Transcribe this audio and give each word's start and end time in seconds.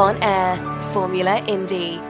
on 0.00 0.16
air, 0.22 0.56
Formula 0.92 1.42
Indie. 1.46 2.00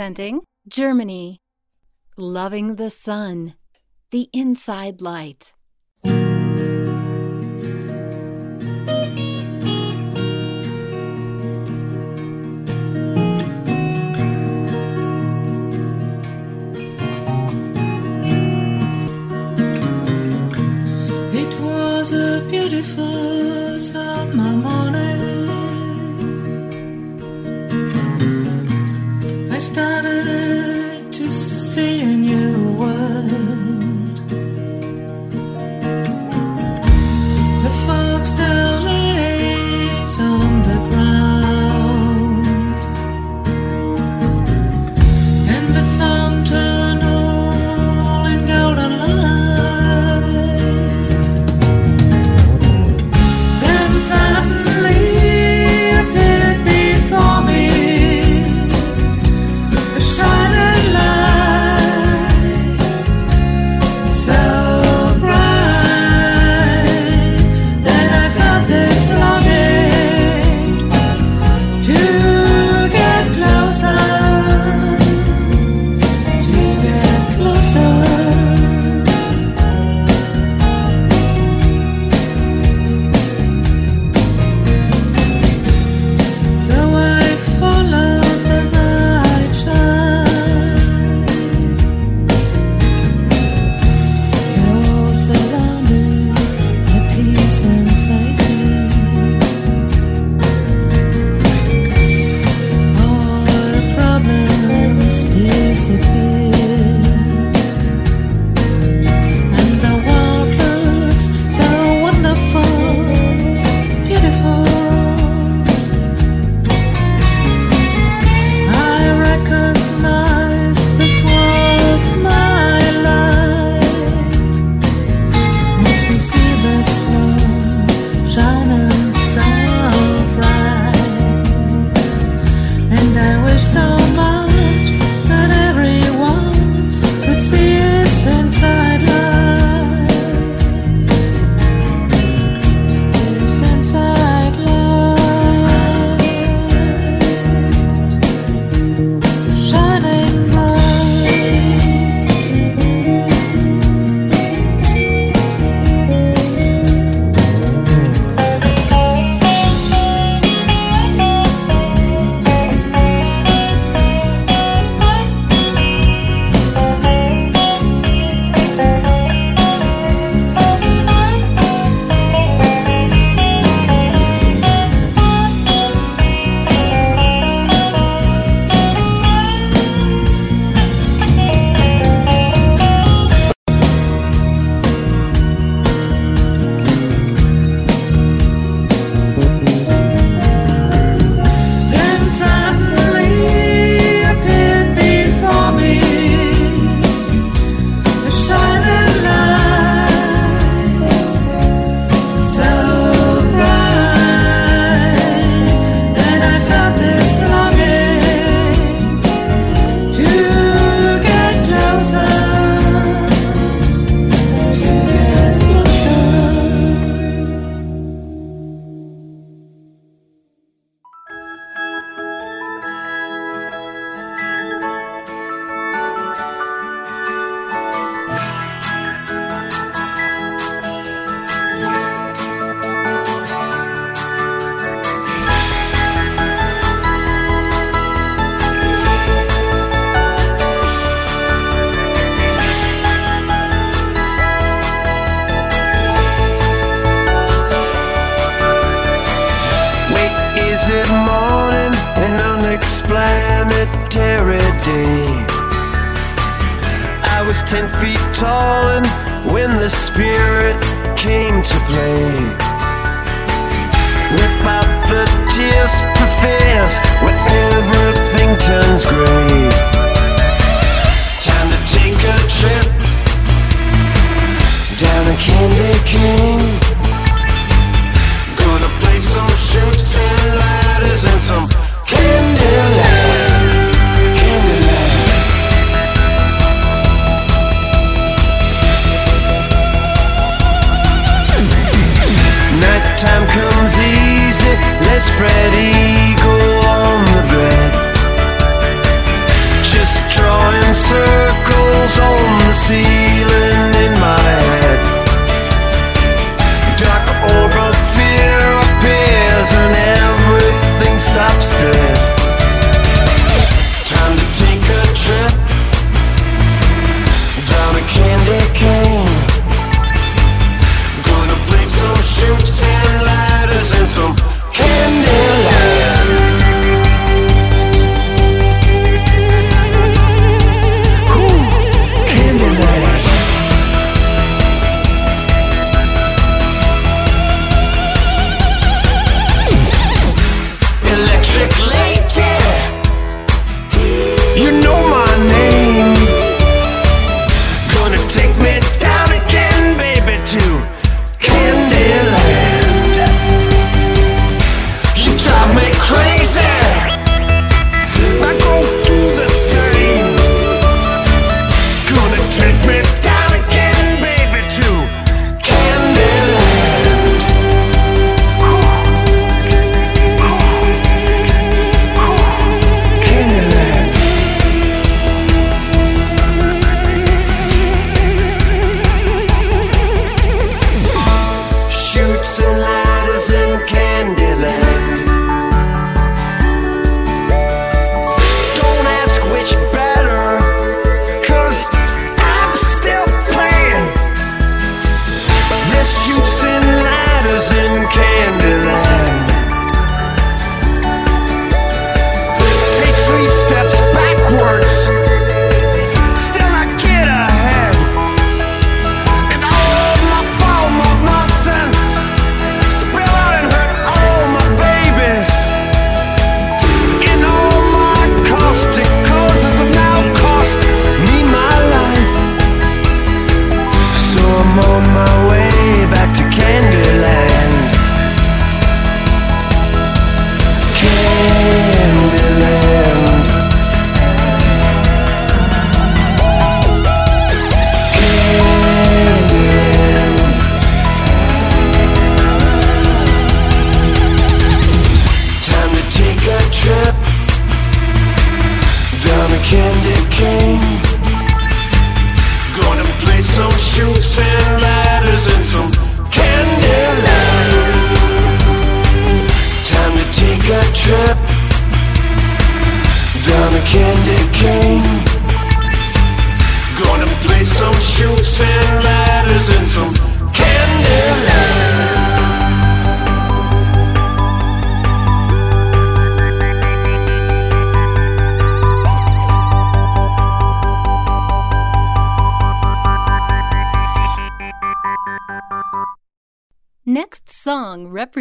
presenting 0.00 0.40
Germany. 0.66 1.36
Loving 2.16 2.76
the 2.76 2.88
Sun, 2.88 3.52
The 4.10 4.30
Inside 4.32 5.02
Light. 5.02 5.52
It 21.42 21.52
was 21.60 22.12
a 22.14 22.48
beautiful 22.50 23.78
summer 23.78 24.59
started 29.80 30.39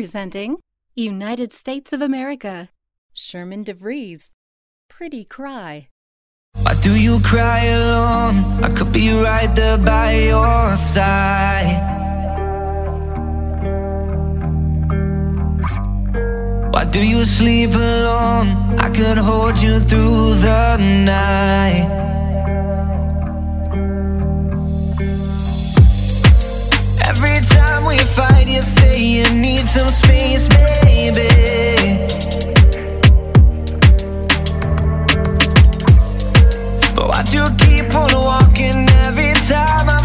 song 0.09 0.19
representing 0.19 0.57
United 0.95 1.53
States 1.53 1.93
of 1.93 2.01
America. 2.01 2.69
Sherman 3.13 3.63
De 3.63 3.73
Vries. 3.73 4.31
Pretty 4.89 5.23
Cry. 5.23 5.87
Why 6.63 6.73
do 6.81 6.95
you 6.95 7.19
cry 7.19 7.65
alone? 7.65 8.35
I 8.63 8.69
could 8.75 8.91
be 8.91 9.11
right 9.11 9.55
there 9.55 9.77
by 9.77 10.13
your 10.13 10.75
side. 10.75 11.77
Why 16.73 16.85
do 16.85 16.99
you 16.99 17.23
sleep 17.25 17.71
alone? 17.73 18.47
I 18.79 18.89
could 18.89 19.17
hold 19.17 19.61
you 19.61 19.79
through 19.79 20.35
the 20.41 20.77
night. 20.77 22.18
Every 27.05 27.39
time 27.41 27.85
we 27.85 27.97
fight, 27.99 28.47
you 28.47 28.61
say 28.61 29.01
you 29.01 29.29
need 29.33 29.67
some 29.67 29.89
space, 29.89 30.47
baby. 30.47 31.27
But 36.95 37.07
why'd 37.09 37.29
you 37.33 37.45
keep 37.57 37.93
on 37.95 38.13
walking 38.13 38.89
every 39.07 39.33
time 39.47 39.89
I'm 39.89 40.03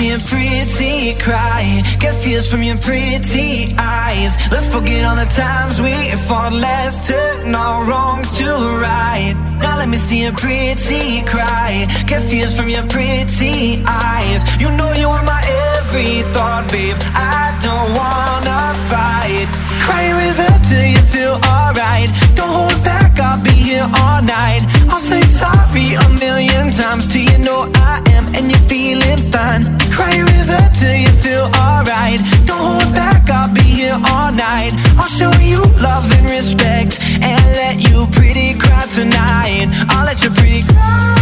A 0.00 0.16
pretty 0.30 1.18
cry. 1.18 1.82
Guess 1.98 2.22
tears 2.22 2.48
from 2.48 2.62
your 2.62 2.76
pretty 2.76 3.74
eyes. 3.76 4.38
Let's 4.48 4.68
forget 4.68 5.04
all 5.04 5.16
the 5.16 5.24
times 5.24 5.82
we 5.82 5.92
fought. 6.28 6.52
Let's 6.52 7.08
turn 7.08 7.52
our 7.52 7.84
wrongs 7.84 8.30
to 8.38 8.44
right. 8.44 9.34
Now 9.60 9.76
let 9.76 9.88
me 9.88 9.96
see 9.96 10.24
a 10.26 10.32
pretty 10.32 11.22
cry. 11.22 11.88
Guess 12.06 12.30
tears 12.30 12.56
from 12.56 12.68
your 12.68 12.86
pretty 12.86 13.82
eyes. 13.86 14.40
You 14.60 14.70
know 14.70 14.92
you 14.92 15.08
are 15.08 15.24
my 15.24 15.42
every 15.74 16.22
thought, 16.32 16.70
babe. 16.70 16.96
I 17.12 17.58
don't 17.66 17.90
wanna 17.98 18.74
fight. 18.86 19.48
Cry 19.82 20.02
a 20.02 20.14
river 20.14 20.50
till 20.68 20.86
you 20.94 21.02
feel 21.10 21.40
alright. 21.42 22.08
Don't 22.36 22.54
hold 22.54 22.84
back, 22.84 23.18
I'll 23.18 23.42
be 23.42 23.57
here 23.68 23.90
all 24.00 24.22
night. 24.22 24.62
I'll 24.88 24.98
say 24.98 25.20
sorry 25.20 25.92
a 25.92 26.08
million 26.18 26.70
times 26.70 27.04
till 27.12 27.22
you 27.30 27.38
know 27.38 27.70
I 27.74 28.02
am 28.16 28.24
and 28.34 28.50
you're 28.50 28.66
feeling 28.72 29.20
fine. 29.34 29.64
Cry 29.92 30.14
a 30.16 30.24
river 30.24 30.62
till 30.78 30.96
you 31.04 31.12
feel 31.24 31.46
alright. 31.62 32.18
Don't 32.48 32.64
hold 32.72 32.94
back, 32.94 33.28
I'll 33.28 33.52
be 33.52 33.68
here 33.80 33.98
all 34.12 34.32
night. 34.32 34.72
I'll 34.96 35.12
show 35.20 35.32
you 35.50 35.60
love 35.84 36.08
and 36.16 36.30
respect 36.30 36.98
and 37.20 37.44
let 37.60 37.76
you 37.86 38.06
pretty 38.18 38.54
cry 38.58 38.86
tonight. 38.98 39.68
I'll 39.92 40.06
let 40.06 40.22
you 40.22 40.30
pretty 40.30 40.62
cry. 40.72 41.16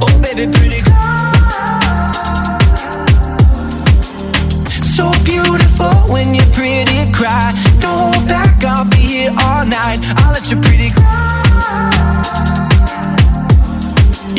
Oh, 0.00 0.14
baby, 0.24 0.50
pretty 0.56 0.80
cry. 0.80 1.26
So 4.96 5.12
beautiful 5.24 5.92
when 6.12 6.34
you 6.34 6.44
pretty 6.56 7.12
cry. 7.12 7.52
Here 9.20 9.34
all 9.44 9.64
night. 9.66 10.00
I'll 10.20 10.32
let 10.32 10.50
you 10.50 10.56
pretty 10.66 10.90
cry. 10.90 11.42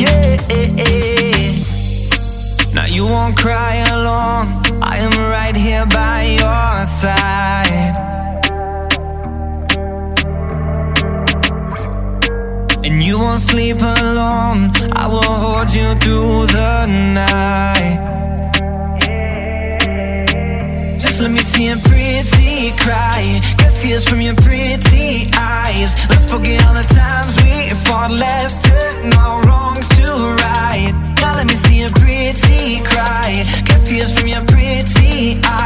Yeah. 0.04 0.50
Eh, 0.58 0.86
eh. 0.88 1.50
Now 2.74 2.86
you 2.86 3.04
won't 3.06 3.36
cry 3.36 3.74
alone. 3.96 4.46
I 4.92 4.94
am 5.06 5.14
right 5.36 5.56
here 5.66 5.86
by 5.86 6.18
your 6.42 6.74
side. 7.00 7.92
And 12.86 13.02
you 13.02 13.18
won't 13.18 13.40
sleep 13.40 13.80
alone. 13.80 14.60
I 15.02 15.06
will 15.12 15.34
hold 15.44 15.72
you 15.78 15.88
through 16.02 16.46
the 16.58 16.86
night. 17.20 17.98
Just 21.02 21.20
let 21.20 21.30
me 21.30 21.42
see 21.42 21.68
a 21.68 21.76
pretty 21.76 22.41
cry. 22.70 23.40
Guess 23.58 23.82
tears 23.82 24.08
from 24.08 24.20
your 24.20 24.34
pretty 24.34 25.28
eyes. 25.34 25.90
Let's 26.08 26.30
forget 26.30 26.64
all 26.64 26.74
the 26.74 26.88
times 26.94 27.36
we 27.42 27.74
fought. 27.84 28.10
Let's 28.10 28.62
turn 28.62 29.12
our 29.14 29.42
wrongs 29.42 29.88
to 29.96 30.06
right. 30.44 30.92
Now 31.20 31.34
let 31.36 31.46
me 31.46 31.54
see 31.54 31.82
a 31.82 31.90
pretty 31.90 32.80
cry. 32.84 33.44
Guess 33.64 33.88
tears 33.88 34.16
from 34.16 34.28
your 34.28 34.44
pretty 34.46 35.40
eyes. 35.44 35.61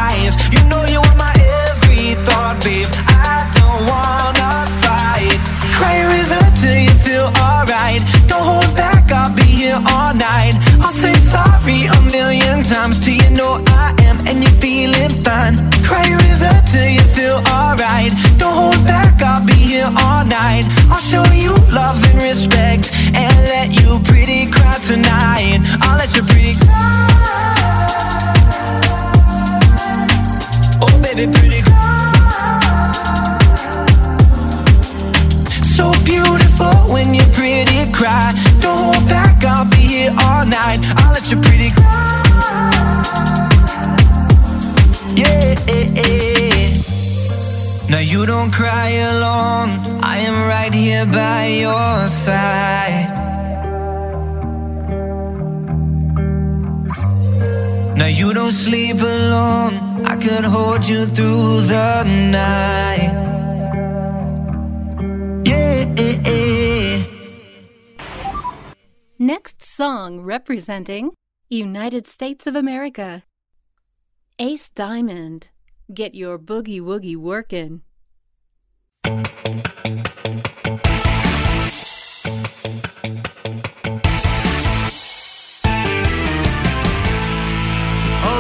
Here 19.87 19.99
all 19.99 20.25
night. 20.27 20.65
I'll 20.91 20.99
show 20.99 21.25
you 21.33 21.55
love 21.73 22.03
and 22.05 22.23
respect 22.23 22.93
and 23.15 23.35
let 23.49 23.81
you 23.81 23.99
pretty 24.05 24.51
cry 24.51 24.79
tonight. 24.79 25.61
I'll 25.83 25.97
let 25.97 26.15
you 26.15 26.23
pretty 26.23 26.55
cry. 26.55 27.07
Oh, 30.83 31.03
baby, 31.03 31.31
pretty 31.33 31.63
cry. 31.63 32.13
So 35.63 35.93
beautiful 36.05 36.93
when 36.93 37.15
you 37.15 37.23
pretty 37.33 37.91
cry. 37.93 38.33
Don't 38.61 38.95
hold 38.95 39.09
back, 39.09 39.45
I'll 39.45 39.69
be 39.69 39.77
here 39.77 40.11
all 40.11 40.47
night. 40.47 40.81
I'll 40.97 41.13
let 41.13 41.31
you 41.31 41.41
pretty 41.41 41.71
cry. 41.71 42.06
Now 47.89 48.01
you 48.01 48.27
don't 48.27 48.51
cry 48.51 48.91
alone. 48.91 49.71
I 50.03 50.17
am 50.19 50.49
right 50.49 50.75
here 50.75 51.07
by 51.07 51.47
your 51.47 52.09
side. 52.09 53.13
Now 57.97 58.07
you 58.07 58.35
don't 58.35 58.53
sleep 58.53 59.01
alone. 59.01 60.05
I 60.05 60.17
could 60.17 60.45
hold 60.45 60.89
you 60.89 61.07
through 61.07 61.61
the 61.63 62.03
night. 62.05 63.13
Yeah. 65.47 67.05
Next 69.19 69.63
song 69.63 70.21
representing 70.21 71.13
United 71.49 72.07
States 72.07 72.47
of 72.47 72.57
America. 72.57 73.23
Ace 74.39 74.69
Diamond. 74.71 75.49
Get 75.95 76.17
your 76.17 76.37
boogie 76.37 76.81
woogie 76.81 77.15
workin'. 77.17 77.83
I 79.05 79.13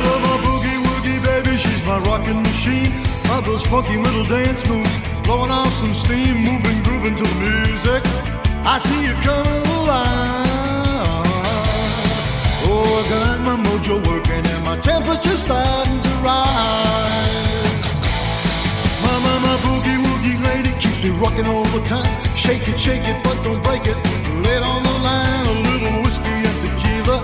love 0.02 0.22
my 0.22 0.38
boogie 0.42 0.82
woogie 0.82 1.22
baby, 1.24 1.56
she's 1.56 1.86
my 1.86 2.00
rockin' 2.00 2.42
machine. 2.42 2.90
Love 3.28 3.44
those 3.44 3.62
funky 3.62 3.96
little 3.96 4.24
dance 4.24 4.68
moves, 4.68 4.98
blowing 5.22 5.52
off 5.52 5.72
some 5.74 5.94
steam, 5.94 6.38
moving, 6.38 6.82
grooving 6.82 7.14
to 7.14 7.22
the 7.22 7.34
music. 7.68 8.02
I 8.66 8.78
see 8.78 9.06
you 9.06 9.14
coming 9.22 9.66
alive. 9.78 10.46
Oh, 12.66 13.04
I 13.04 13.08
got 13.08 13.40
my 13.42 13.54
mojo 13.54 14.04
working 14.04 14.55
my 14.66 14.76
temperature's 14.80 15.42
starting 15.42 16.00
to 16.02 16.12
rise. 16.26 18.00
My, 19.04 19.14
my, 19.24 19.38
my 19.46 19.56
boogie 19.62 19.98
woogie 20.04 20.38
lady 20.42 20.72
keeps 20.82 21.00
me 21.04 21.10
rocking 21.22 21.46
all 21.46 21.64
the 21.66 21.82
time. 21.86 22.10
Shake 22.34 22.66
it, 22.66 22.76
shake 22.76 23.06
it, 23.06 23.22
but 23.22 23.36
don't 23.44 23.62
break 23.62 23.86
it. 23.86 23.96
Lay 24.42 24.56
it 24.58 24.64
on 24.64 24.82
the 24.82 24.96
line, 25.06 25.46
a 25.46 25.54
little 25.70 26.02
whiskey 26.02 26.38
and 26.50 26.58
tequila. 26.62 27.22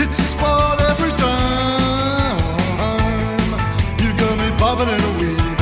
It's 0.00 0.18
a 0.18 0.26
spot 0.32 0.80
every 0.90 1.12
time. 1.20 2.38
You 4.00 4.08
got 4.16 4.34
me 4.40 4.48
bobbing 4.56 4.88
and 4.88 5.04
weaving, 5.20 5.56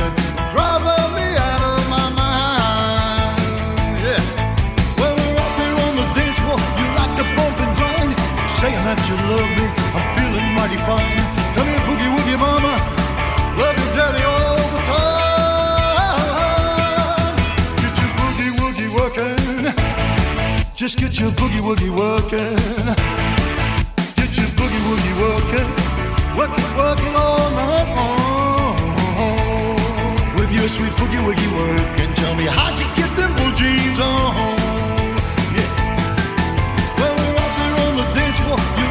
driving 0.55 1.11
me 1.19 1.27
out 1.35 1.63
of 1.73 1.83
my 1.95 2.07
mind. 2.21 3.39
Yeah. 4.07 4.23
When 4.99 5.13
we're 5.19 5.39
out 5.43 5.53
there 5.59 5.77
on 5.85 5.93
the 5.99 6.07
dance 6.15 6.39
floor, 6.39 6.59
you 6.79 6.85
like 6.99 7.13
to 7.19 7.25
bump 7.35 7.59
and 7.65 7.73
grind, 7.75 8.11
saying 8.57 8.83
that 8.87 8.99
you 9.09 9.17
love 9.35 9.49
me 9.57 9.58
mighty 10.69 10.81
fine. 10.85 11.17
Come 11.55 11.67
here, 11.67 11.79
boogie 11.87 12.09
woogie 12.15 12.37
mama. 12.37 12.73
Love 13.57 13.77
your 13.77 13.91
daddy, 13.95 14.23
all 14.23 14.57
the 14.57 14.79
time. 14.91 16.15
Get 17.81 17.95
your 18.01 18.11
boogie 18.19 18.51
woogie 18.59 18.89
working. 18.97 19.73
Just 20.75 20.97
get 20.97 21.19
your 21.19 21.31
boogie 21.31 21.61
woogie 21.61 21.89
working. 21.89 22.55
Get 24.15 24.37
your 24.37 24.49
boogie 24.57 24.81
woogie 24.87 25.15
working. 25.23 25.69
Working, 26.37 26.69
working 26.77 27.15
all 27.15 27.49
night 27.51 27.89
long. 27.95 28.85
With 30.37 30.51
your 30.53 30.67
sweet 30.69 30.93
boogie 30.93 31.21
woogie 31.25 31.51
working. 31.57 32.13
Tell 32.13 32.35
me 32.35 32.45
how'd 32.45 32.79
you 32.79 32.87
get 32.95 33.09
them 33.17 33.33
blue 33.35 33.53
jeans 33.55 33.99
on? 33.99 34.57
Yeah. 35.55 35.69
Well, 36.97 37.15
we're 37.17 37.37
out 37.43 37.53
there 37.57 37.75
on 37.85 37.93
the 37.97 38.05
dance 38.13 38.39
floor. 38.39 38.59
You 38.79 38.85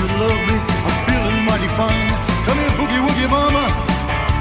you 0.00 0.08
love 0.22 0.40
me. 0.48 0.56
I'm 0.86 0.96
feeling 1.06 1.40
mighty 1.44 1.68
fine. 1.78 2.08
Come 2.46 2.58
here, 2.62 2.74
boogie 2.78 3.00
woogie 3.06 3.28
mama. 3.36 3.64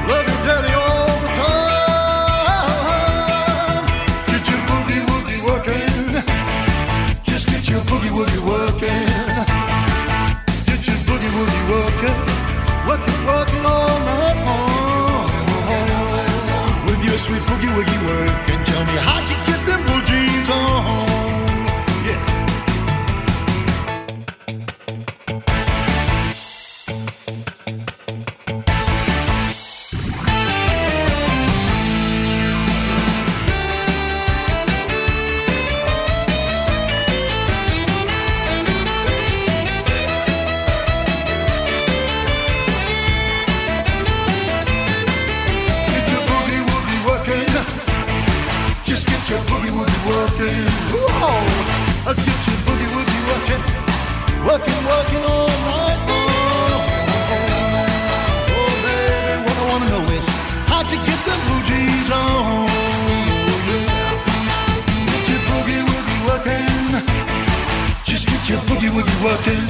Love 0.10 0.26
your 0.30 0.40
daddy 0.48 0.74
all 0.74 1.12
the 1.24 1.30
time. 1.42 2.80
Get 4.32 4.44
your 4.52 4.62
boogie 4.70 5.04
woogie 5.10 5.42
working. 5.50 6.08
Just 7.30 7.46
get 7.52 7.64
your 7.70 7.82
boogie 7.90 8.14
woogie 8.18 8.44
working. 8.52 9.08
Get 10.70 10.82
your 10.88 11.00
boogie 11.08 11.32
woogie 11.38 11.64
working. 11.74 12.20
Working, 12.90 13.20
working 13.28 13.66
all 13.66 13.98
night 14.10 14.40
long. 14.48 15.30
With 16.86 17.02
your 17.04 17.18
sweet 17.26 17.44
boogie 17.50 17.72
woogie 17.76 18.00
working. 18.08 18.29
Working. 69.22 69.69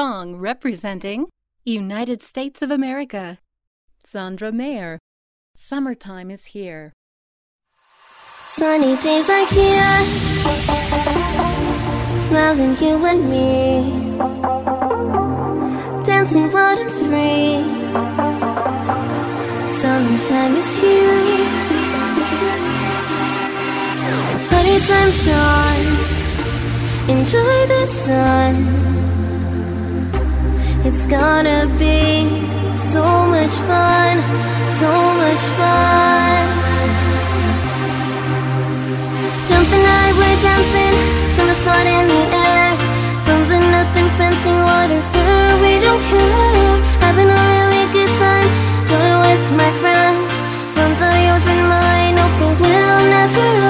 Song 0.00 0.36
representing 0.36 1.28
United 1.62 2.22
States 2.22 2.62
of 2.62 2.70
America. 2.70 3.38
Szandra 4.02 4.50
Mayer. 4.50 4.98
Summertime 5.54 6.30
is 6.30 6.46
here. 6.56 6.94
Sunny 8.46 8.96
days 9.02 9.28
are 9.28 9.46
here, 9.58 9.96
smiling 12.28 12.74
you 12.80 13.04
and 13.04 13.28
me, 13.28 13.52
dancing 16.06 16.50
wild 16.50 16.78
and 16.78 16.92
free. 17.04 17.60
Summertime 19.80 20.54
is 20.62 20.70
here, 20.80 21.22
party 24.48 24.76
time's 24.88 25.28
on. 25.28 25.80
Enjoy 27.10 27.58
the 27.74 27.86
sun. 27.86 28.89
It's 30.82 31.04
gonna 31.04 31.66
be 31.78 32.24
so 32.74 33.04
much 33.34 33.54
fun, 33.68 34.14
so 34.80 34.90
much 35.20 35.42
fun. 35.58 36.40
Jumping 39.46 39.84
high, 39.90 40.12
we're 40.18 40.38
dancing, 40.40 40.96
summer 41.36 41.58
sun 41.64 41.86
in 41.86 42.04
the 42.08 42.22
air. 42.32 42.70
From 43.26 43.40
the 43.50 43.58
nothing 43.76 44.08
fancy 44.16 44.56
water 44.68 45.02
fur, 45.12 45.48
we 45.62 45.72
don't 45.84 46.02
care. 46.08 46.76
Having 47.04 47.28
a 47.28 47.40
really 47.52 47.84
good 47.92 48.12
time, 48.24 48.50
joy 48.88 49.10
with 49.24 49.44
my 49.60 49.70
friends. 49.82 50.32
Funds 50.74 51.00
are 51.02 51.20
yours 51.26 51.46
and 51.52 51.62
mine, 51.68 52.16
hope 52.16 52.40
it 52.48 52.60
will 52.60 53.02
never 53.16 53.69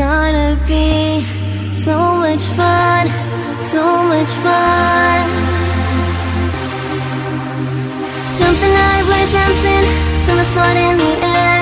gonna 0.00 0.56
be 0.66 1.20
so 1.84 1.96
much 2.24 2.44
fun, 2.56 3.04
so 3.72 3.84
much 4.12 4.32
fun. 4.44 5.18
Jumping 8.38 8.74
high, 8.80 9.02
we're 9.08 9.28
dancing, 9.36 9.84
summer 10.24 10.48
sun 10.54 10.76
in 10.88 10.96
the 11.04 11.12
air. 11.36 11.60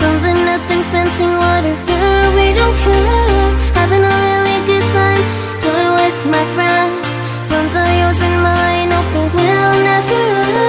From 0.00 0.14
the 0.24 0.32
nothing 0.48 0.82
fancy 0.92 1.28
water 1.42 1.76
fur, 1.84 2.20
we 2.38 2.46
don't 2.58 2.76
care. 2.84 3.48
Having 3.78 4.04
a 4.12 4.14
really 4.26 4.58
good 4.70 4.86
time, 4.96 5.24
joy 5.64 5.84
with 5.98 6.18
my 6.34 6.44
friends. 6.56 7.04
Funds 7.50 7.74
are 7.82 7.94
yours 8.00 8.20
and 8.28 8.36
mine, 8.48 8.90
hope 8.96 9.12
it 9.20 9.30
will 9.36 9.76
never 9.90 10.22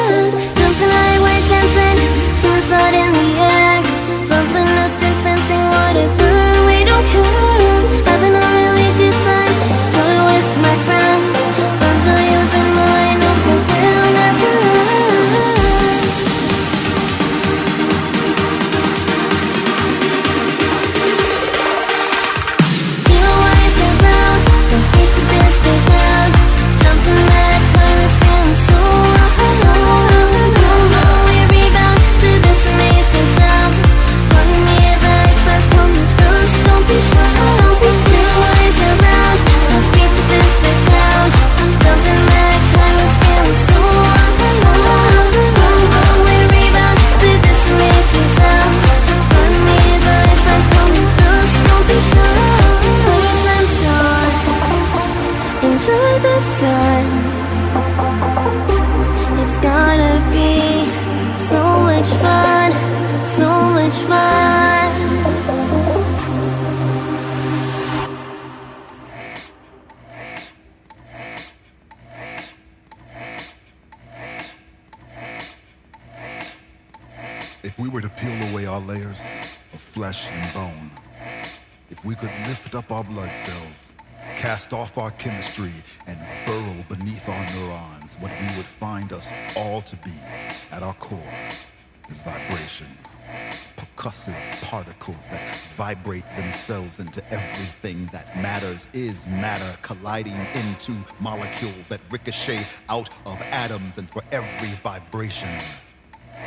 end. 0.03 0.31
Jumping 0.57 0.91
high, 0.97 1.17
we're 1.23 1.43
dancing, 1.53 1.97
summer 2.41 2.63
sun 2.71 2.93
in 3.03 3.11
the 3.13 3.19
air. 3.19 3.24
Off 84.95 85.03
our 85.03 85.11
chemistry, 85.11 85.73
and 86.07 86.17
burrow 86.45 86.85
beneath 86.87 87.27
our 87.27 87.53
neurons, 87.53 88.15
what 88.19 88.31
we 88.39 88.57
would 88.57 88.65
find 88.65 89.11
us 89.11 89.31
all 89.55 89.81
to 89.81 89.95
be 89.97 90.13
at 90.71 90.83
our 90.83 90.93
core 90.95 91.19
is 92.09 92.19
vibration. 92.19 92.87
Percussive 93.75 94.61
particles 94.61 95.27
that 95.31 95.41
vibrate 95.75 96.25
themselves 96.37 96.99
into 96.99 97.23
everything 97.33 98.05
that 98.13 98.37
matters 98.37 98.87
is 98.93 99.27
matter 99.27 99.77
colliding 99.81 100.47
into 100.53 100.95
molecules 101.19 101.87
that 101.89 101.99
ricochet 102.09 102.65
out 102.89 103.09
of 103.25 103.41
atoms, 103.41 103.97
and 103.97 104.09
for 104.09 104.23
every 104.31 104.73
vibration, 104.83 105.49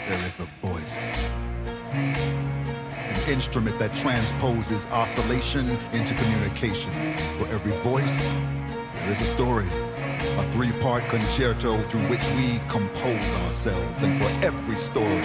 there 0.09 0.25
is 0.25 0.41
a 0.41 0.47
voice. 0.63 1.19
Instrument 3.29 3.79
that 3.79 3.95
transposes 3.95 4.87
oscillation 4.87 5.69
into 5.93 6.15
communication. 6.15 6.91
For 7.39 7.47
every 7.49 7.77
voice, 7.83 8.31
there 8.31 9.11
is 9.11 9.21
a 9.21 9.27
story. 9.27 9.69
A 10.39 10.51
three 10.51 10.73
part 10.81 11.07
concerto 11.11 11.83
through 11.83 12.09
which 12.09 12.27
we 12.31 12.59
compose 12.69 13.35
ourselves. 13.45 14.03
And 14.03 14.19
for 14.19 14.31
every 14.43 14.77
story, 14.77 15.21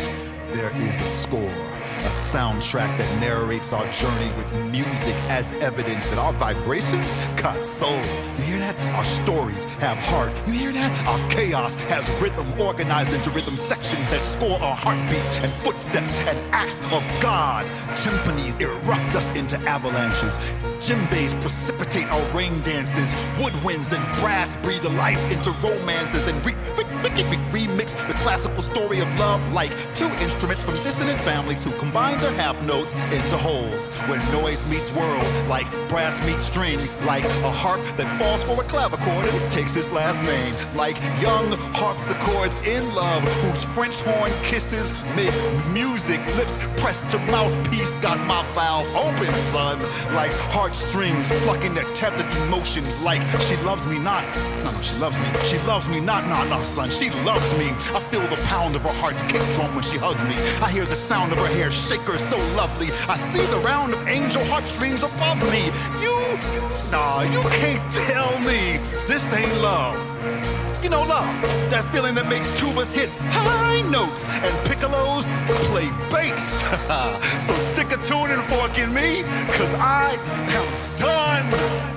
there 0.51 0.75
is 0.81 0.99
a 0.99 1.09
score. 1.09 1.72
A 2.03 2.07
soundtrack 2.07 2.97
that 2.97 3.17
narrates 3.21 3.71
our 3.71 3.89
journey 3.93 4.29
with 4.35 4.53
music 4.71 5.15
as 5.29 5.53
evidence 5.53 6.03
that 6.03 6.17
our 6.17 6.33
vibrations 6.33 7.15
got 7.41 7.63
soul. 7.63 7.95
You 8.35 8.43
hear 8.43 8.59
that? 8.59 8.77
Our 8.93 9.05
stories 9.05 9.63
have 9.79 9.97
heart. 9.99 10.33
You 10.45 10.51
hear 10.51 10.73
that? 10.73 11.07
Our 11.07 11.29
chaos 11.29 11.75
has 11.75 12.09
rhythm 12.21 12.59
organized 12.59 13.13
into 13.13 13.29
rhythm 13.29 13.55
sections 13.55 14.09
that 14.09 14.21
score 14.21 14.59
our 14.59 14.75
heartbeats 14.75 15.29
and 15.29 15.53
footsteps 15.63 16.13
and 16.13 16.37
acts 16.53 16.81
of 16.91 17.01
God. 17.21 17.65
Timpanis 17.95 18.59
erupt 18.59 19.15
us 19.15 19.29
into 19.29 19.57
avalanches. 19.61 20.37
Djembes 20.83 21.39
precipitate 21.39 22.07
our 22.07 22.29
rain 22.35 22.61
dances. 22.63 23.13
Woodwinds 23.37 23.95
and 23.95 24.03
brass 24.19 24.57
breathe 24.57 24.83
life 24.83 25.23
into 25.31 25.51
romances 25.65 26.25
and 26.25 26.45
re- 26.45 26.53
re- 26.75 26.83
re- 26.83 27.23
re- 27.23 27.65
remix 27.65 27.95
the 28.09 28.13
classical 28.15 28.61
story 28.61 28.99
of 28.99 29.07
love 29.17 29.41
like 29.53 29.71
two 29.95 30.09
instruments 30.15 30.63
from 30.63 30.75
dissonant 30.83 31.21
families 31.21 31.63
who 31.63 31.71
combine 31.71 31.92
their 31.93 32.34
half 32.34 32.60
notes 32.63 32.91
into 33.12 33.38
wholes. 33.38 33.88
When 34.10 34.19
noise 34.32 34.65
meets 34.65 34.91
world, 34.93 35.23
like 35.47 35.69
brass 35.89 36.19
meets 36.25 36.47
string, 36.47 36.79
like 37.06 37.23
a 37.23 37.51
harp 37.51 37.82
that 37.97 38.19
falls 38.19 38.43
for 38.43 38.63
a 38.63 38.65
clavichord 38.65 39.32
and 39.32 39.51
takes 39.51 39.75
its 39.75 39.91
last 39.91 40.23
name, 40.23 40.56
like 40.75 40.97
young 41.21 41.51
harpsichords 41.73 42.62
in 42.63 42.84
love 42.95 43.21
whose 43.43 43.63
French 43.75 43.99
horn 44.01 44.32
kisses 44.43 44.91
make 45.15 45.34
music, 45.71 46.19
lips 46.36 46.58
pressed 46.77 47.08
to 47.12 47.19
mouthpiece. 47.19 47.93
Got 47.95 48.19
my 48.25 48.41
valve 48.53 48.88
open, 48.95 49.32
son, 49.51 49.79
like 50.13 50.32
heartstrings 50.51 51.29
plucking 51.43 51.77
at 51.77 51.95
tethered 51.95 52.32
emotions. 52.43 52.89
Like 53.01 53.21
she 53.41 53.56
loves 53.58 53.86
me 53.86 53.99
not, 53.99 54.23
no, 54.63 54.71
no, 54.71 54.82
she 54.82 54.97
loves 54.97 55.17
me. 55.17 55.25
She 55.43 55.60
loves 55.60 55.88
me 55.88 55.99
not, 55.99 56.25
no, 56.27 56.43
no, 56.49 56.60
son, 56.60 56.89
she 56.89 57.12
loves 57.23 57.53
me. 57.53 57.69
I 57.93 57.99
feel 58.10 58.25
the 58.27 58.41
pound 58.47 58.75
of 58.75 58.82
her 58.82 58.93
heart's 58.93 59.21
kick 59.23 59.41
drum 59.53 59.75
when 59.75 59.84
she 59.84 59.97
hugs 59.97 60.23
me. 60.23 60.36
I 60.60 60.71
hear 60.71 60.86
the 60.86 60.95
sound 60.95 61.32
of 61.32 61.38
her 61.38 61.47
hair 61.47 61.69
shake 61.88 62.02
her 62.02 62.17
so 62.17 62.38
lovely. 62.56 62.88
I 63.10 63.17
see 63.17 63.46
the 63.48 63.60
round 63.60 63.93
of 63.93 64.08
angel 64.08 64.43
heartstrings 64.46 65.04
above 65.04 65.39
me. 65.52 65.65
You, 66.02 66.15
nah, 66.91 67.22
you 67.24 67.41
can't 67.60 67.84
tell 67.91 68.39
me 68.39 68.80
this 69.08 69.24
ain't 69.34 69.62
love. 69.62 69.98
You 70.84 70.89
know 70.89 71.04
love, 71.04 71.26
that 71.72 71.89
feeling 71.93 72.15
that 72.15 72.28
makes 72.28 72.50
tubas 72.52 72.91
hit 72.91 73.10
high 73.32 73.82
notes 73.82 74.28
and 74.28 74.54
piccolos 74.67 75.26
play 75.67 75.89
bass. 76.12 76.60
so 77.48 77.54
stick 77.72 77.91
a 77.91 77.98
tuning 78.06 78.41
fork 78.48 78.78
in 78.78 78.93
me, 78.93 79.24
cause 79.58 79.74
I 79.76 80.17
am 80.60 80.98
done. 80.98 81.92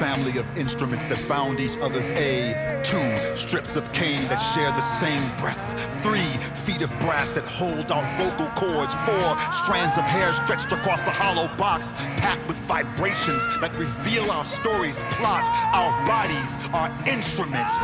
Family 0.00 0.38
of 0.38 0.46
instruments 0.56 1.04
that 1.04 1.28
bound 1.28 1.60
each 1.60 1.76
other's 1.82 2.08
A. 2.12 2.80
Two 2.82 3.36
strips 3.36 3.76
of 3.76 3.92
cane 3.92 4.26
that 4.28 4.38
share 4.38 4.72
the 4.72 4.80
same 4.80 5.22
breath. 5.36 5.76
Three 6.02 6.32
feet 6.64 6.80
of 6.80 6.88
brass 7.00 7.28
that 7.32 7.46
hold 7.46 7.92
our 7.92 8.06
vocal 8.16 8.46
cords. 8.56 8.94
Four 9.04 9.28
strands 9.52 9.98
of 9.98 10.04
hair 10.04 10.32
stretched 10.32 10.72
across 10.72 11.06
a 11.06 11.10
hollow 11.10 11.54
box, 11.58 11.88
packed 12.16 12.48
with 12.48 12.56
vibrations 12.64 13.42
that 13.60 13.76
reveal 13.76 14.30
our 14.30 14.46
story's 14.46 14.96
plot. 15.20 15.44
Our 15.74 15.92
bodies 16.06 16.56
are 16.72 16.88
instruments. 17.06 17.76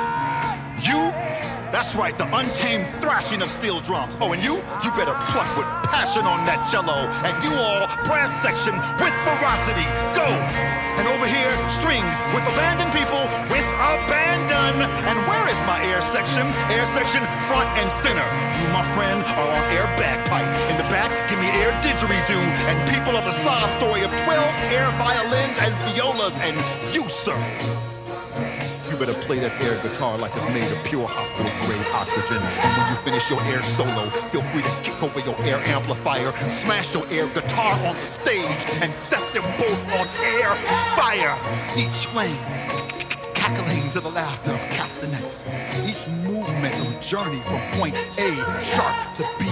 That's 1.77 1.93
right, 1.93 2.17
the 2.17 2.25
untamed 2.33 2.89
thrashing 3.05 3.45
of 3.45 3.53
steel 3.53 3.85
drums. 3.85 4.17
Oh, 4.17 4.33
and 4.33 4.41
you? 4.41 4.65
You 4.81 4.91
better 4.97 5.13
pluck 5.29 5.45
with 5.61 5.69
passion 5.93 6.25
on 6.25 6.41
that 6.49 6.57
cello. 6.73 7.05
And 7.21 7.37
you 7.45 7.53
all, 7.53 7.85
brass 8.09 8.33
section 8.41 8.73
with 8.97 9.13
ferocity. 9.29 9.85
Go! 10.17 10.25
And 10.97 11.05
over 11.05 11.29
here, 11.29 11.53
strings 11.69 12.17
with 12.33 12.49
abandoned 12.49 12.97
people 12.97 13.21
with 13.53 13.69
abandon. 13.77 14.89
And 14.89 15.21
where 15.29 15.45
is 15.53 15.61
my 15.69 15.77
air 15.85 16.01
section? 16.01 16.49
Air 16.73 16.89
section 16.97 17.21
front 17.45 17.69
and 17.77 17.93
center. 17.93 18.25
You, 18.25 18.73
my 18.73 18.81
friend, 18.97 19.21
are 19.37 19.51
on 19.61 19.65
air 19.69 19.85
bagpipe. 20.01 20.49
In 20.73 20.81
the 20.81 20.89
back, 20.89 21.13
give 21.29 21.37
me 21.37 21.53
air 21.61 21.77
didgeridoo. 21.85 22.41
And 22.73 22.81
people 22.89 23.13
of 23.21 23.29
the 23.29 23.37
sob 23.37 23.69
story 23.77 24.01
of 24.01 24.09
12 24.25 24.33
air 24.73 24.89
violins 24.97 25.61
and 25.61 25.77
violas. 25.93 26.33
And 26.41 26.57
you, 26.97 27.05
sir. 27.13 27.37
You 28.97 29.05
better 29.05 29.27
play 29.27 29.39
that 29.41 29.61
air 29.61 29.77
guitar 29.83 30.17
like 30.17 30.35
it's 30.37 30.47
made 30.47 30.73
of 30.73 30.83
pure 30.85 31.07
hospital 31.07 31.53
grade 31.67 31.85
oxygen. 31.93 32.41
And 32.41 32.73
when 32.81 32.89
you 32.89 32.97
finish 33.05 33.29
your 33.29 33.43
air 33.43 33.63
solo, 33.63 34.07
feel 34.33 34.41
free 34.49 34.63
to 34.63 34.71
kick 34.83 35.03
over 35.03 35.21
your 35.21 35.39
air 35.43 35.61
amplifier, 35.69 36.33
smash 36.49 36.95
your 36.95 37.05
air 37.11 37.27
guitar 37.35 37.75
on 37.87 37.95
the 37.95 38.07
stage, 38.07 38.65
and 38.81 38.91
set 38.91 39.21
them 39.35 39.45
both 39.61 39.81
on 39.93 40.09
air 40.25 40.55
fire. 40.97 41.37
Each 41.77 42.07
flame 42.07 42.41
cackling 43.35 43.91
to 43.91 44.01
the 44.01 44.09
laughter 44.09 44.53
of 44.53 44.61
castanets. 44.71 45.45
Each 45.85 46.09
movement 46.25 46.75
of 46.81 46.99
journey 47.03 47.41
from 47.43 47.61
point 47.79 47.95
A 48.17 48.33
sharp 48.65 49.15
to 49.17 49.29
B 49.39 49.45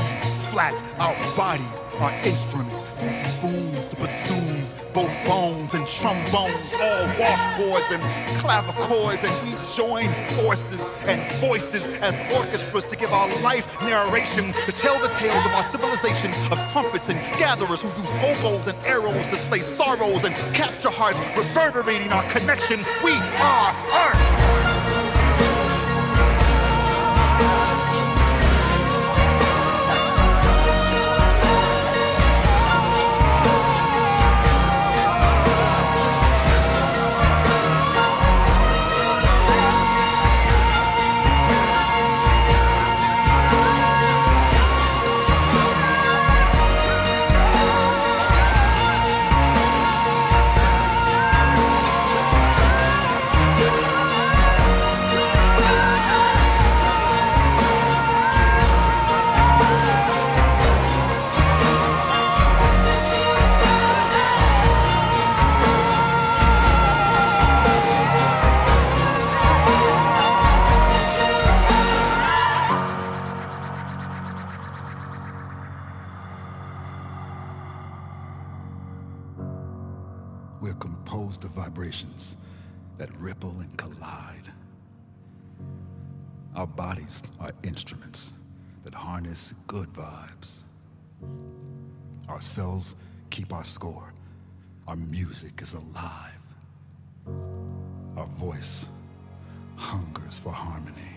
flats, 0.55 0.85
our 1.01 1.17
bodies 1.35 1.85
are 1.99 2.12
instruments. 2.23 2.83
From 2.83 3.12
spoons 3.12 3.87
to 3.87 3.97
bassoons, 3.97 4.73
both 4.93 5.12
bones 5.27 5.75
and 5.75 5.85
trombones, 5.85 6.73
all 6.75 7.07
washboards 7.19 7.90
and 7.90 8.03
clavichords, 8.38 9.25
and 9.25 9.35
we 9.43 9.53
join 9.75 10.07
forces 10.38 10.81
and 11.07 11.21
voices 11.40 11.85
as 12.01 12.14
orchestras 12.33 12.85
to 12.85 12.95
give 12.95 13.12
our 13.12 13.29
life 13.40 13.67
narration, 13.83 14.53
to 14.67 14.71
tell 14.71 14.97
the 15.01 15.12
tales 15.14 15.45
of 15.45 15.53
our 15.55 15.64
civilization 15.64 16.33
of 16.53 16.59
trumpets 16.71 17.09
and 17.09 17.19
gatherers 17.37 17.83
who 17.83 17.88
use 18.01 18.12
oboes 18.23 18.69
and 18.69 18.79
arrows 18.87 19.27
to 19.27 19.35
slay 19.35 19.59
sorrows 19.59 20.23
and 20.23 20.37
capture 20.55 20.90
hearts, 20.90 21.19
reverberating 21.37 22.12
our 22.12 22.23
connections. 22.31 22.87
We 23.03 23.11
are 23.12 23.75
Earth! 23.90 24.43
score. 93.85 94.14
Our 94.88 94.97
music 94.97 95.61
is 95.61 95.75
alive. 95.75 96.42
Our 98.16 98.27
voice 98.38 98.87
hungers 99.77 100.38
for 100.38 100.51
harmony. 100.51 101.12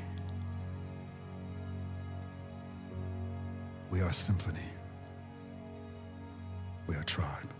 We 3.89 4.01
are 4.01 4.11
symphony. 4.11 4.69
We 6.87 6.95
are 6.95 7.03
tribe. 7.03 7.56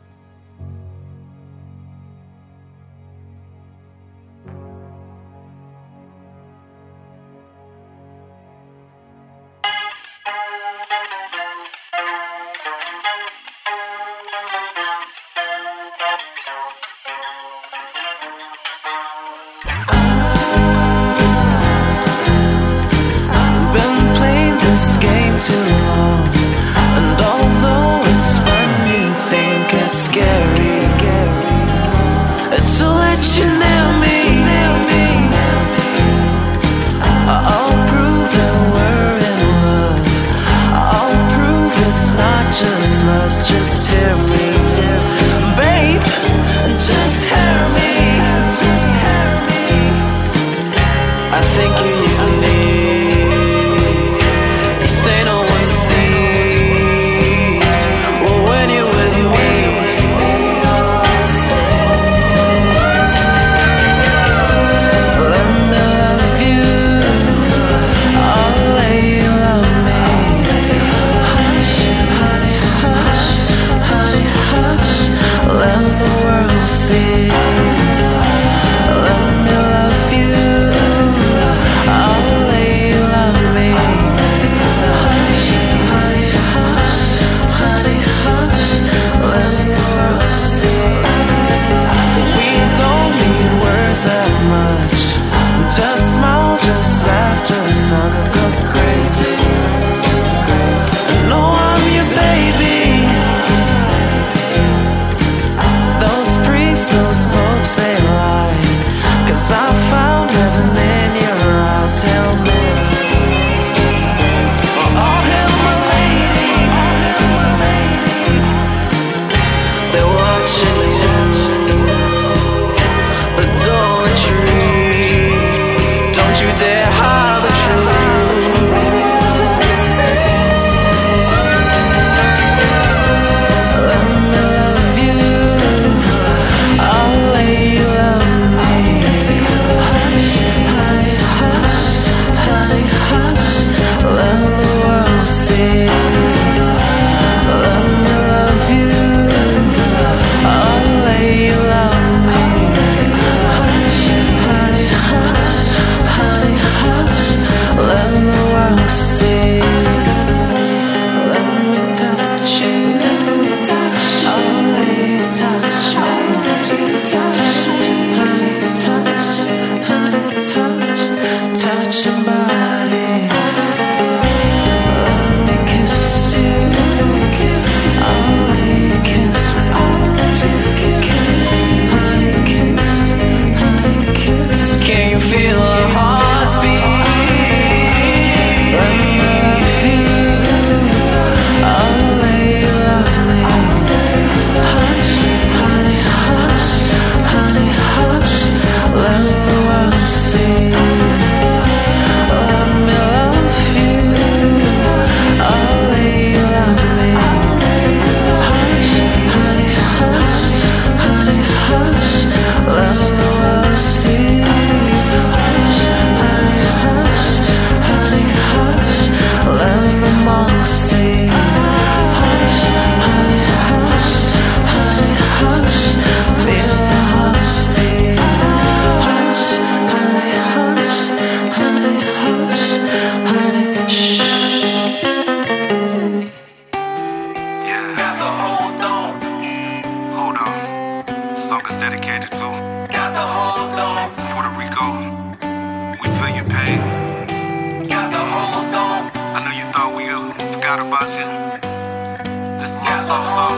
Forgot 250.67 250.85
about 250.85 251.09
you. 251.17 252.57
This 252.59 252.71
is 252.71 252.77
my 252.81 252.95
soul 252.95 253.25
song. 253.25 253.55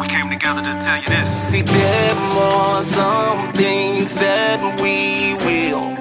We 0.00 0.06
came 0.08 0.30
together 0.30 0.62
to 0.62 0.78
tell 0.80 0.96
you 0.96 1.06
this. 1.06 1.28
See, 1.28 1.60
there 1.60 2.14
are 2.14 2.82
some 2.82 3.52
things 3.52 4.14
that 4.14 4.80
we 4.80 5.34
will 5.44 5.95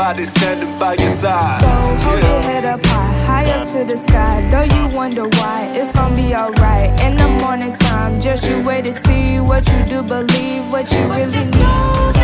Why 0.00 0.12
nobody 0.12 0.24
standing 0.24 0.78
by 0.78 0.94
your 0.94 1.10
side? 1.10 1.60
So 1.60 2.08
hold 2.08 2.22
your 2.22 2.40
head 2.40 2.64
up 2.64 2.86
high, 2.86 3.44
high 3.44 3.50
up 3.50 3.68
to 3.68 3.84
the 3.84 3.98
sky. 3.98 4.48
Though 4.50 4.62
you 4.62 4.96
wonder 4.96 5.28
why, 5.28 5.70
it's 5.74 5.92
gonna 5.92 6.16
be 6.16 6.34
alright. 6.34 6.98
In 7.02 7.18
the 7.18 7.28
morning 7.44 7.74
time, 7.76 8.18
just 8.18 8.48
you 8.48 8.62
wait 8.62 8.86
to 8.86 8.94
see 9.06 9.40
what 9.40 9.68
you 9.68 9.84
do 9.84 10.02
believe, 10.02 10.72
what 10.72 10.90
you 10.90 11.00
really 11.00 11.44
need. 11.44 12.19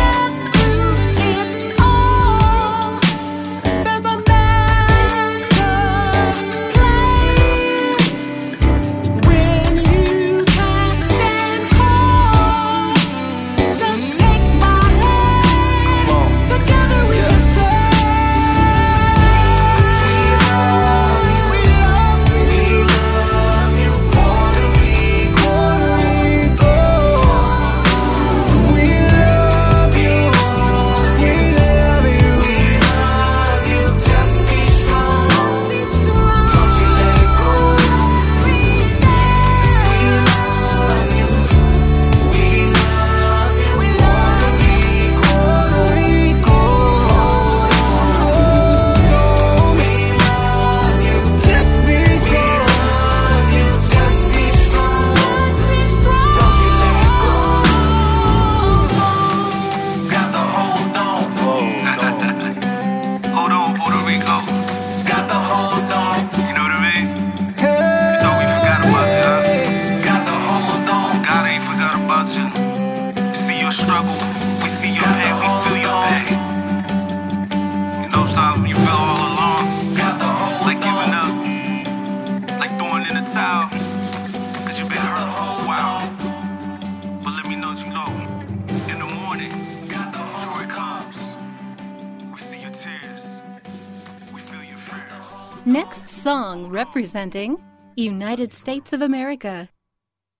Representing 96.77 97.57
United 97.95 98.53
States 98.53 98.93
of 98.93 99.01
America. 99.01 99.67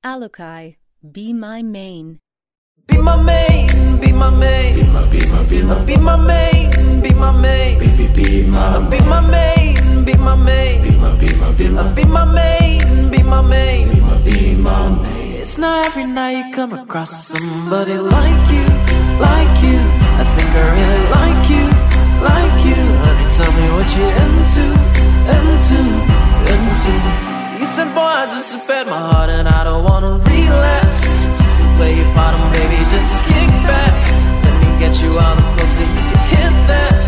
Allocai, 0.06 0.76
Be 1.02 1.34
My 1.34 1.64
Main. 1.64 2.20
Be 2.86 3.00
my 3.00 3.16
main, 3.20 3.98
be 4.00 4.12
my 4.12 4.30
main. 4.30 4.76
Be 4.76 4.84
my, 4.86 5.04
be 5.10 5.20
my, 5.26 5.44
be 5.50 5.64
my, 5.64 5.84
be 5.84 5.98
my 5.98 6.16
main, 6.16 7.02
be 7.02 7.12
my 7.16 7.32
main. 7.32 7.80
Be, 7.80 7.88
be, 7.98 8.08
be 8.14 8.46
my, 8.46 8.88
be 8.88 9.00
my 9.00 9.20
main, 9.20 10.06
be 10.06 10.14
my 10.14 10.36
main. 10.36 10.84
Be 10.84 10.92
my, 10.92 11.18
be 11.18 11.34
my, 11.42 11.52
be 11.58 11.70
my, 11.70 11.92
be 11.94 12.06
my 12.06 12.24
main, 12.26 13.10
be 13.10 13.24
my 13.24 13.42
main. 13.42 13.90
Be 13.90 14.00
my, 14.00 14.22
be 14.22 14.56
my 14.58 14.90
main. 15.02 15.42
It's 15.42 15.58
not 15.58 15.88
every 15.88 16.06
night 16.06 16.38
you 16.38 16.54
come 16.54 16.72
across 16.74 17.30
somebody 17.34 17.98
like 17.98 18.44
you, 18.54 18.66
like 19.28 19.56
you. 19.66 19.80
I 20.22 20.24
think 20.36 20.50
I 20.62 20.66
really 20.78 21.04
like 21.18 21.44
you, 21.56 21.66
like 22.30 22.58
you. 22.70 22.80
Honey, 23.04 23.26
tell 23.38 23.52
me 23.58 23.66
what 23.74 23.90
you 23.98 24.06
into, 24.24 24.66
into, 25.36 25.80
into. 26.56 26.94
You 27.60 27.66
said, 27.76 27.90
boy, 27.94 28.14
I 28.22 28.26
just 28.32 28.56
fed 28.68 28.88
my 28.88 28.98
heart 29.12 29.30
and 29.30 29.48
I 29.48 29.64
don't 29.64 29.84
wanna 29.84 30.14
relapse. 30.24 31.02
Just 31.40 31.56
play 31.78 31.96
your 31.98 32.12
bottom, 32.14 32.42
baby, 32.52 32.78
just 32.90 33.14
kick 33.26 33.50
back. 33.68 33.94
Let 34.44 34.56
me 34.62 34.70
get 34.80 35.02
you 35.02 35.12
out 35.20 35.38
of 35.38 35.46
close 35.58 35.74
so 35.78 35.84
you 35.84 36.04
can 36.10 36.22
hit 36.34 36.54
that, 36.72 37.07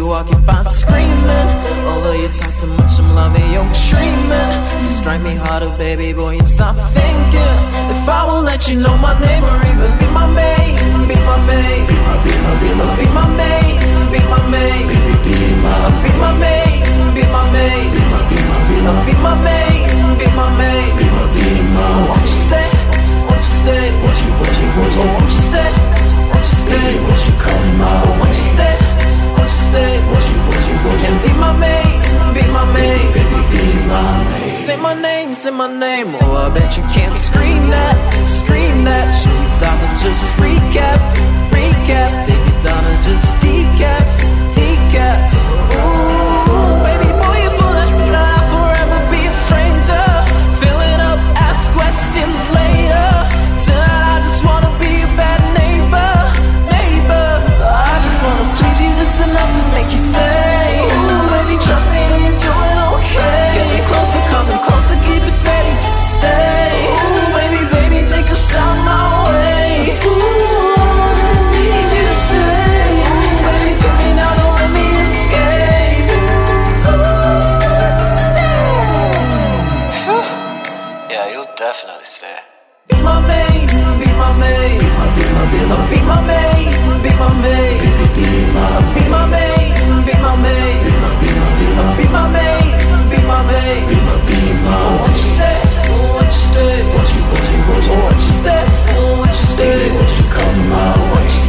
everything 0.00 0.06
to 0.06 0.12
occupy 0.12 0.62
screaming. 0.62 1.48
Although 1.86 2.12
you 2.12 2.28
talk 2.28 2.54
too 2.56 2.66
much, 2.66 2.98
I'm 2.98 3.14
loving 3.14 3.50
your 3.52 3.66
treatment. 3.88 4.52
So 4.80 4.88
strike 5.00 5.22
me 5.22 5.34
harder, 5.36 5.70
baby 5.76 6.12
boy, 6.12 6.38
and 6.38 6.48
stop 6.48 6.76
thinking. 6.94 7.56
If 7.90 8.08
I 8.08 8.24
will 8.26 8.42
let 8.42 8.68
you 8.68 8.80
know 8.80 8.96
my 8.98 9.18
name 9.20 9.44
or 9.44 9.56
even 9.68 9.92
be 9.98 10.06
my 10.12 10.26
main, 10.26 10.76
be 11.08 11.16
my 11.28 11.36
main, 11.46 11.86
be 11.86 11.94
my, 11.94 12.16
be 12.24 12.32
my, 12.44 12.52
be 12.60 12.70
my, 12.78 12.88
be 12.96 13.06
my 13.12 13.26
main, 13.40 13.78
be 14.12 14.20
my 14.30 14.40
main, 14.48 14.88
be, 14.88 14.96
be, 15.24 15.32
be 15.32 15.48
my, 15.64 15.72
be 16.02 16.10
my 16.20 16.32
main, 16.38 16.80
be 17.14 17.22
my 17.34 17.42
main, 17.52 17.86
be 17.92 18.00
my, 18.10 18.20
be 18.30 18.38
my, 18.40 18.58
be 18.68 18.76
my, 18.80 18.92
be 19.06 19.14
my 19.20 19.34
main, 19.44 19.88
be 20.18 20.26
my 20.36 20.48
main, 20.56 20.90
be 20.96 21.06
my, 21.14 21.24
be 21.34 21.46
my. 21.74 22.08
Won't 22.08 22.22
you 22.22 22.32
stay? 22.46 22.70
Won't 23.28 23.42
you 23.42 23.52
stay? 23.60 23.84
Won't 24.00 24.18
you, 24.22 24.30
won't 24.38 24.56
you, 24.60 24.68
won't 24.76 24.92
you, 24.94 25.04
won't 25.12 25.28
you 25.28 25.42
stay? 25.50 25.70
Won't 26.30 26.46
you 26.46 26.56
stay? 26.64 26.90
Won't 27.04 27.22
you 27.26 27.34
come 27.44 27.80
out? 27.82 28.06
Won't 28.18 28.36
you 28.36 28.48
stay? 28.54 28.89
Stay? 29.70 29.96
And 31.06 31.16
be 31.22 31.32
my 31.38 31.52
main, 31.56 32.00
be 32.34 32.42
my 32.50 32.64
main. 32.74 33.06
Say 34.44 34.76
my 34.76 34.94
name, 34.94 35.34
say 35.34 35.50
my 35.50 35.68
name. 35.68 36.06
Oh, 36.22 36.46
I 36.46 36.48
bet 36.52 36.76
you 36.76 36.82
can't 36.94 37.14
scream 37.14 37.70
that, 37.70 37.96
scream 38.24 38.84
that. 38.84 39.06
She's 39.14 39.54
down 39.62 39.78
to 39.78 39.88
just 40.02 40.24
recap, 40.42 41.00
recap. 41.54 42.10
Take 42.26 42.46
it 42.52 42.58
down 42.66 42.82
to 42.82 42.94
just 43.06 43.26
decap, 43.42 44.06
decap. 44.56 45.49
My 87.20 87.28
maid, 87.42 87.80
be 88.16 88.26
my, 88.56 88.94
be 88.94 89.02
my 89.12 89.26
maid, 89.28 89.76
be 90.06 90.14
my 90.24 90.34
maid, 90.40 90.80
be 90.84 90.92
my, 91.02 91.10
be 91.20 91.28
my, 91.36 91.84
be 91.98 92.04
my, 92.08 92.24
maid, 92.32 92.72
be 93.10 93.18
my 93.28 93.38
maid, 93.50 93.80
be 93.88 93.96
my, 94.06 94.16
be 94.26 94.40
my. 94.64 94.80
You 94.80 96.00
you 96.70 97.12
you, 97.12 97.24
you, 97.24 97.60
you, 97.60 97.84
you 99.80 100.06
you 100.16 100.24
come 100.34 100.60
you 100.64 101.44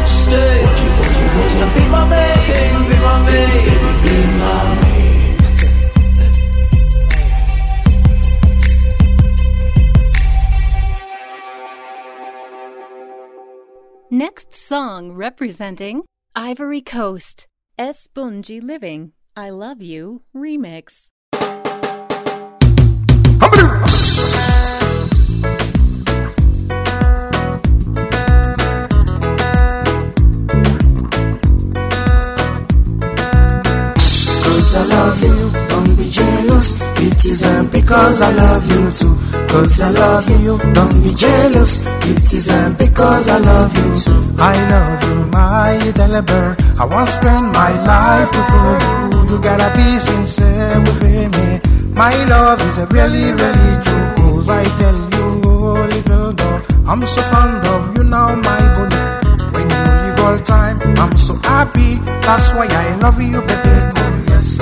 you 0.00 0.80
you, 0.80 0.96
you, 1.10 1.60
you 1.60 1.68
be 1.74 1.84
my 1.90 2.02
maid, 2.08 2.88
be 2.88 2.96
my. 2.96 4.29
Song 15.00 15.12
representing 15.12 16.04
Ivory 16.36 16.82
Coast. 16.82 17.46
Esponji 17.78 18.62
Living. 18.62 19.12
I 19.36 19.48
Love 19.50 19.80
You 19.82 20.22
remix. 20.36 21.06
Cause 34.44 34.74
I 34.74 34.84
love 34.84 35.22
you, 35.22 35.49
jealous. 36.60 36.76
It 37.00 37.24
isn't 37.24 37.72
because 37.72 38.20
I 38.20 38.32
love 38.32 38.64
you 38.66 38.90
too. 38.92 39.14
Cause 39.48 39.80
I 39.80 39.90
love 39.90 40.28
you, 40.28 40.58
don't 40.74 41.02
be 41.02 41.14
jealous. 41.14 41.80
It 42.04 42.32
isn't 42.32 42.78
because 42.78 43.28
I 43.28 43.38
love 43.38 43.74
you 43.76 44.00
too. 44.00 44.34
I 44.38 44.54
love 44.70 45.02
you, 45.04 45.26
my 45.32 45.78
little 45.78 46.22
bird. 46.22 46.62
I 46.78 46.84
want 46.84 47.06
to 47.06 47.12
spend 47.12 47.46
my 47.52 47.72
life 47.84 48.30
with 48.36 48.50
you. 48.54 49.34
You 49.34 49.42
gotta 49.42 49.70
be 49.76 49.98
sincere 49.98 50.78
with 50.80 51.02
me. 51.02 51.60
My 51.94 52.14
love 52.24 52.60
is 52.62 52.78
really, 52.92 53.32
really 53.32 53.72
true. 53.82 54.06
Cause 54.16 54.48
I 54.48 54.64
tell 54.76 54.96
you, 54.96 55.42
oh, 55.44 55.88
little 55.92 56.32
dog, 56.32 56.64
I'm 56.86 57.06
so 57.06 57.22
fond 57.22 57.66
of 57.66 57.96
you 57.96 58.04
now, 58.04 58.34
my 58.36 58.60
bunny. 58.74 59.00
When 59.52 59.64
you 59.68 59.80
leave 60.02 60.20
all 60.20 60.38
time, 60.40 60.78
I'm 60.98 61.16
so 61.18 61.34
happy. 61.44 61.96
That's 62.24 62.52
why 62.54 62.66
I 62.70 62.96
love 62.96 63.20
you, 63.20 63.40
baby. 63.40 63.74
Oh, 63.96 64.24
yes, 64.28 64.58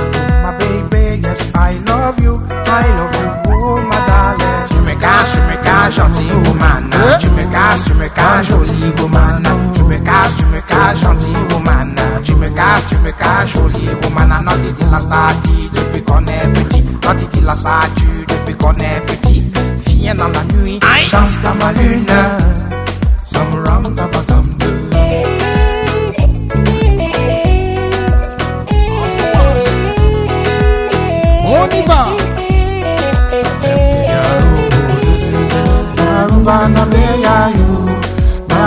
I 2.79 2.87
love 2.97 3.15
you, 3.19 3.53
oh 3.53 3.81
ma 3.91 3.99
darling. 4.07 4.69
Je 4.71 4.79
me 4.87 4.95
cache, 4.95 5.35
je 5.35 5.41
me 5.49 5.57
cache, 5.67 5.95
gentil 5.97 6.31
woman. 6.47 6.83
Hein? 6.93 7.19
Je 7.21 7.29
me 7.29 7.45
casse, 7.51 7.85
je 7.89 7.95
me 7.95 8.09
cache, 8.09 8.49
jolie 8.49 8.93
woman. 8.99 9.43
Je 9.75 9.83
me 9.83 9.99
cache, 9.99 10.37
je 10.39 10.45
me 10.53 10.61
cache, 10.71 11.01
gentil 11.03 11.37
woman. 11.51 11.95
Je 12.23 12.35
me 12.35 12.49
cache, 12.51 12.85
je 12.91 12.97
me 12.99 13.13
cache, 13.13 13.53
jolie 13.55 13.91
woman. 14.03 14.45
Not 14.45 14.63
it 14.69 14.81
la 14.93 15.01
statue 15.01 15.69
depuis 15.75 16.03
qu'on 16.05 16.27
est 16.27 16.49
petit. 16.55 16.85
Not 17.03 17.21
it 17.21 17.43
la 17.45 17.57
statue 17.57 18.25
depuis 18.29 18.55
qu'on 18.55 18.75
est 18.75 19.01
petit. 19.07 19.51
Viens 19.87 20.15
dans 20.15 20.29
la 20.29 20.45
nuit, 20.55 20.79
danse 21.11 21.39
comme 21.43 21.59
la 21.59 21.73
lune. 21.73 22.07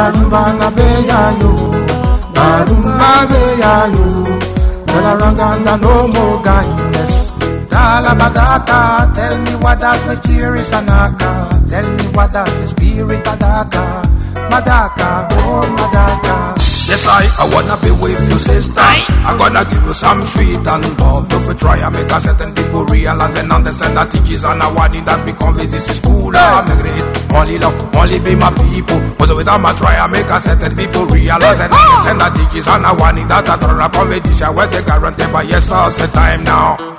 Marumba 0.02 0.50
na 0.58 0.70
beya 0.74 1.22
yo 1.38 1.54
Marumba 2.34 3.12
beya 3.30 3.74
yo 3.94 4.08
Dala 4.90 5.14
ranganda 5.22 5.78
no 5.78 6.08
more 6.10 6.42
kindness 6.42 7.38
Dala 7.70 8.18
badaka 8.18 9.14
Tell 9.14 9.38
me 9.38 9.54
what 9.62 9.78
that 9.78 10.02
with 10.10 10.26
cheer 10.26 10.56
is 10.56 10.72
anaka. 10.74 11.54
Tell 11.70 11.86
me 11.86 12.06
what 12.18 12.34
that 12.34 12.50
is 12.66 12.72
spirit 12.72 13.22
adaka. 13.30 14.02
Madaka, 14.50 15.30
oh 15.46 15.70
madaka 15.78 16.11
Yes, 16.92 17.08
I, 17.08 17.24
I 17.40 17.48
wanna 17.56 17.80
be 17.80 17.88
with 18.04 18.20
you, 18.28 18.36
sister. 18.36 18.76
I 18.84 19.32
gonna 19.40 19.64
give 19.72 19.80
you 19.88 19.96
some 19.96 20.28
sweet 20.28 20.60
and 20.60 20.84
love. 21.00 21.24
Don't 21.32 21.40
you 21.48 21.56
try 21.56 21.80
and 21.80 21.96
make 21.96 22.12
a 22.12 22.20
certain 22.20 22.52
people 22.52 22.84
realize 22.84 23.40
and 23.40 23.48
understand 23.48 23.96
that 23.96 24.12
it 24.12 24.28
is 24.28 24.44
an 24.44 24.60
award 24.60 24.92
that 25.08 25.24
become 25.24 25.56
this 25.56 25.88
is 25.88 26.04
cool. 26.04 26.36
I'm 26.36 26.68
a 26.68 26.76
great. 26.76 27.00
Only 27.32 27.56
love, 27.64 27.80
only 27.96 28.20
be 28.20 28.36
my 28.36 28.52
people. 28.60 29.00
But 29.16 29.32
without 29.32 29.64
my 29.64 29.72
try 29.80 30.04
and 30.04 30.12
make 30.12 30.28
a 30.28 30.44
certain 30.44 30.76
people 30.76 31.08
realize 31.08 31.64
and 31.64 31.72
understand 31.72 32.20
that 32.20 32.36
it 32.36 32.52
is 32.60 32.68
an 32.68 32.84
award 32.84 33.24
that 33.24 33.48
I 33.48 33.56
throw 33.56 33.80
up 33.80 33.96
competition 33.96 34.52
where 34.52 34.68
they 34.68 34.84
guarantee 34.84 35.32
by 35.32 35.48
yes, 35.48 35.72
sir, 35.72 35.80
it's 35.88 36.04
time 36.12 36.44
now. 36.44 36.91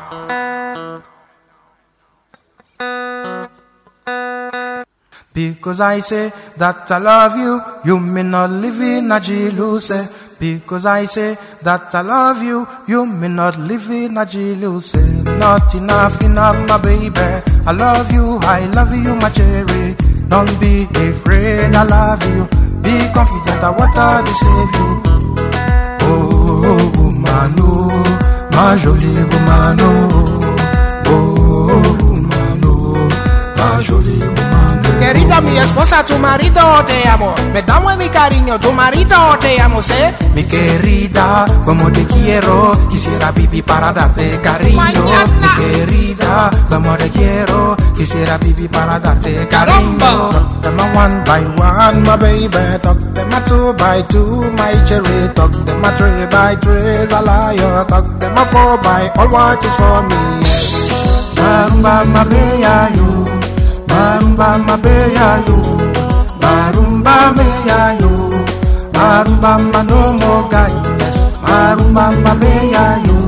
Because 5.34 5.80
I 5.80 6.00
say 6.00 6.30
that 6.58 6.90
I 6.90 6.98
love 6.98 7.34
you, 7.36 7.58
you 7.86 7.98
may 7.98 8.22
not 8.22 8.50
live 8.50 8.78
in 8.80 9.10
a 9.10 9.18
jealousy. 9.18 10.06
Because 10.38 10.84
I 10.86 11.06
say 11.06 11.36
that 11.62 11.94
I 11.94 12.02
love 12.02 12.42
you, 12.42 12.66
you 12.86 13.06
may 13.06 13.28
not 13.28 13.56
live 13.58 13.88
in 13.90 14.18
a 14.18 14.26
jealousy. 14.26 15.00
Not 15.38 15.74
enough, 15.74 16.20
enough, 16.22 16.56
my 16.68 16.76
baby. 16.82 17.42
I 17.66 17.72
love 17.72 18.12
you, 18.12 18.38
I 18.42 18.66
love 18.74 18.94
you, 18.94 19.14
my 19.14 19.30
cherry. 19.30 19.94
Don't 20.28 20.60
be 20.60 20.86
afraid, 21.08 21.74
I 21.76 21.82
love 21.84 22.22
you. 22.34 22.46
Be 22.82 22.98
confident 23.14 23.60
that 23.62 23.74
what 23.78 23.96
I 23.96 24.22
save 24.24 24.74
you. 24.80 25.02
Oh, 26.04 26.90
woman, 26.98 27.54
oh, 27.58 27.88
my 28.52 28.76
jolie 28.76 29.24
woman, 29.30 29.78
oh, 29.80 29.84
woman, 32.02 32.60
oh, 32.64 33.08
my 33.56 33.80
jolie. 33.82 34.31
Querida 35.12 35.42
mi 35.42 35.58
esposa, 35.58 36.02
tu 36.06 36.16
marido 36.16 36.62
te 36.86 37.06
amo. 37.06 37.34
Me 37.52 37.62
damos 37.62 37.94
mi 37.98 38.08
cariño, 38.08 38.58
tu 38.58 38.72
marido 38.72 39.14
te 39.38 39.60
amo, 39.60 39.82
sé. 39.82 40.14
Mi 40.34 40.42
querida, 40.42 41.44
como 41.66 41.92
te 41.92 42.06
quiero, 42.06 42.78
quisiera 42.90 43.30
vivir 43.30 43.62
para 43.62 43.92
darte 43.92 44.40
cariño. 44.40 44.74
Mañana. 44.74 45.54
Mi 45.58 45.64
querida, 45.64 46.50
como 46.66 46.96
te 46.96 47.10
quiero, 47.10 47.76
quisiera 47.94 48.38
vivir 48.38 48.70
para 48.70 48.98
darte 48.98 49.46
cariño. 49.48 49.98
Talk 49.98 50.62
them 50.62 50.80
a 50.80 50.96
one 50.96 51.22
by 51.26 51.44
one, 51.60 52.00
my 52.06 52.16
baby. 52.16 52.78
Talk 52.80 52.98
them 53.12 53.32
a 53.34 53.44
two 53.44 53.74
by 53.74 54.00
two, 54.08 54.50
my 54.56 54.82
cherry. 54.86 55.28
Talk 55.34 55.52
them 55.66 55.84
a 55.84 55.90
three 55.98 56.26
by 56.30 56.56
three, 56.56 57.04
a 57.12 57.20
liar. 57.20 57.84
Talk 57.86 58.18
them 58.18 58.32
a 58.32 58.44
four 58.46 58.78
by 58.78 59.10
all 59.18 59.28
what 59.28 59.62
is 59.62 59.74
for 59.74 60.02
me. 60.08 60.40
Yes. 60.40 61.34
Marumba, 61.36 62.06
my 62.06 62.24
baby, 62.24 62.96
you. 62.96 63.21
Marumba, 64.22 64.64
my 64.66 64.76
baby, 64.76 65.18
you. 65.48 65.58
Marumba, 66.38 67.34
me, 67.36 67.42
you. 67.98 68.12
Marumba, 68.94 69.58
ma 69.72 69.82
no 69.82 70.12
more 70.12 70.48
kindness. 70.48 71.24
Marumba, 71.42 72.14
ma 72.22 72.34
beya 72.38 73.02
you. 73.04 73.18